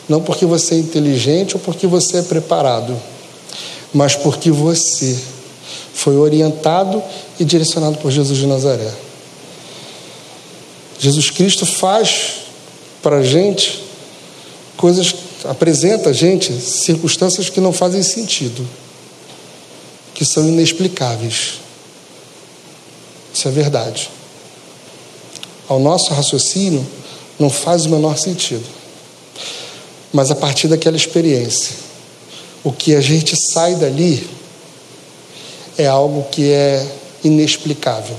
Não 0.08 0.20
porque 0.20 0.44
você 0.44 0.74
é 0.74 0.78
inteligente 0.78 1.54
ou 1.54 1.60
porque 1.60 1.86
você 1.86 2.18
é 2.18 2.22
preparado 2.22 2.96
mas 3.92 4.14
porque 4.14 4.50
você 4.50 5.18
foi 5.92 6.16
orientado 6.16 7.02
e 7.38 7.44
direcionado 7.44 7.98
por 7.98 8.10
Jesus 8.10 8.38
de 8.38 8.46
Nazaré. 8.46 8.90
Jesus 10.98 11.30
Cristo 11.30 11.66
faz 11.66 12.42
para 13.02 13.16
a 13.16 13.22
gente 13.22 13.82
coisas, 14.76 15.14
apresenta 15.44 16.10
a 16.10 16.12
gente 16.12 16.52
circunstâncias 16.52 17.48
que 17.48 17.60
não 17.60 17.72
fazem 17.72 18.02
sentido, 18.02 18.66
que 20.20 20.24
são 20.26 20.46
inexplicáveis. 20.46 21.60
Isso 23.32 23.48
é 23.48 23.50
verdade. 23.50 24.10
Ao 25.66 25.80
nosso 25.80 26.12
raciocínio, 26.12 26.86
não 27.38 27.48
faz 27.48 27.86
o 27.86 27.88
menor 27.88 28.18
sentido. 28.18 28.66
Mas 30.12 30.30
a 30.30 30.34
partir 30.34 30.68
daquela 30.68 30.94
experiência, 30.94 31.74
o 32.62 32.70
que 32.70 32.94
a 32.94 33.00
gente 33.00 33.34
sai 33.34 33.76
dali 33.76 34.28
é 35.78 35.86
algo 35.86 36.24
que 36.24 36.50
é 36.50 36.86
inexplicável. 37.24 38.16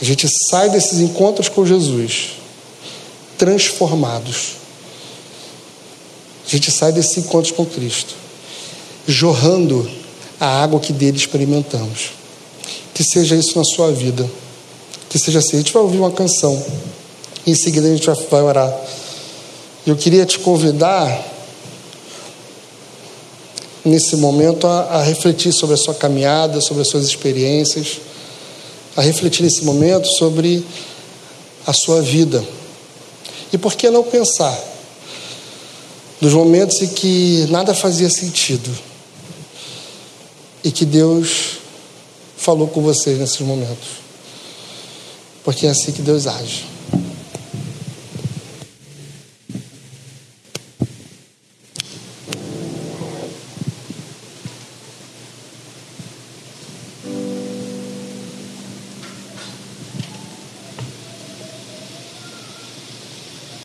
A 0.00 0.04
gente 0.04 0.26
sai 0.50 0.70
desses 0.70 0.98
encontros 0.98 1.48
com 1.48 1.64
Jesus 1.64 2.32
transformados, 3.38 4.56
A 6.44 6.50
gente 6.50 6.68
sai 6.72 6.90
desse 6.90 7.20
encontro 7.20 7.54
com 7.54 7.64
Cristo, 7.64 8.22
jorrando 9.06 9.88
a 10.38 10.62
água 10.62 10.80
que 10.80 10.92
dele 10.92 11.16
experimentamos. 11.16 12.10
Que 12.94 13.04
seja 13.04 13.36
isso 13.36 13.56
na 13.56 13.64
sua 13.64 13.90
vida. 13.92 14.28
Que 15.08 15.18
seja 15.18 15.38
assim. 15.38 15.56
A 15.56 15.60
gente 15.60 15.72
vai 15.72 15.82
ouvir 15.82 15.98
uma 15.98 16.10
canção. 16.10 16.60
Em 17.46 17.54
seguida 17.54 17.86
a 17.86 17.90
gente 17.90 18.08
vai 18.30 18.42
orar. 18.42 18.72
Eu 19.86 19.96
queria 19.96 20.24
te 20.24 20.38
convidar 20.38 21.30
nesse 23.84 24.16
momento 24.16 24.66
a, 24.66 24.82
a, 24.82 25.02
refletir 25.02 25.52
sobre 25.52 25.74
a 25.74 25.78
sua 25.78 25.94
caminhada, 25.94 26.60
sobre 26.60 26.82
as 26.82 26.88
suas 26.88 27.04
experiências, 27.04 28.00
a 28.96 29.02
refletir 29.02 29.42
nesse 29.42 29.64
momento 29.64 30.06
sobre 30.18 30.64
a 31.66 31.72
sua 31.72 32.00
vida. 32.00 32.44
E 33.52 33.58
por 33.58 33.74
que 33.74 33.90
não 33.90 34.04
pensar 34.04 34.56
nos 36.20 36.32
momentos 36.32 36.80
em 36.80 36.88
que 36.88 37.46
nada 37.50 37.74
fazia 37.74 38.08
sentido 38.08 38.70
e 40.64 40.70
que 40.70 40.84
Deus 40.84 41.58
falou 42.36 42.68
com 42.68 42.82
vocês 42.82 43.18
nesses 43.18 43.40
momentos? 43.40 44.02
Porque 45.44 45.66
é 45.66 45.70
assim 45.70 45.92
que 45.92 46.02
Deus 46.02 46.26
age. 46.26 46.71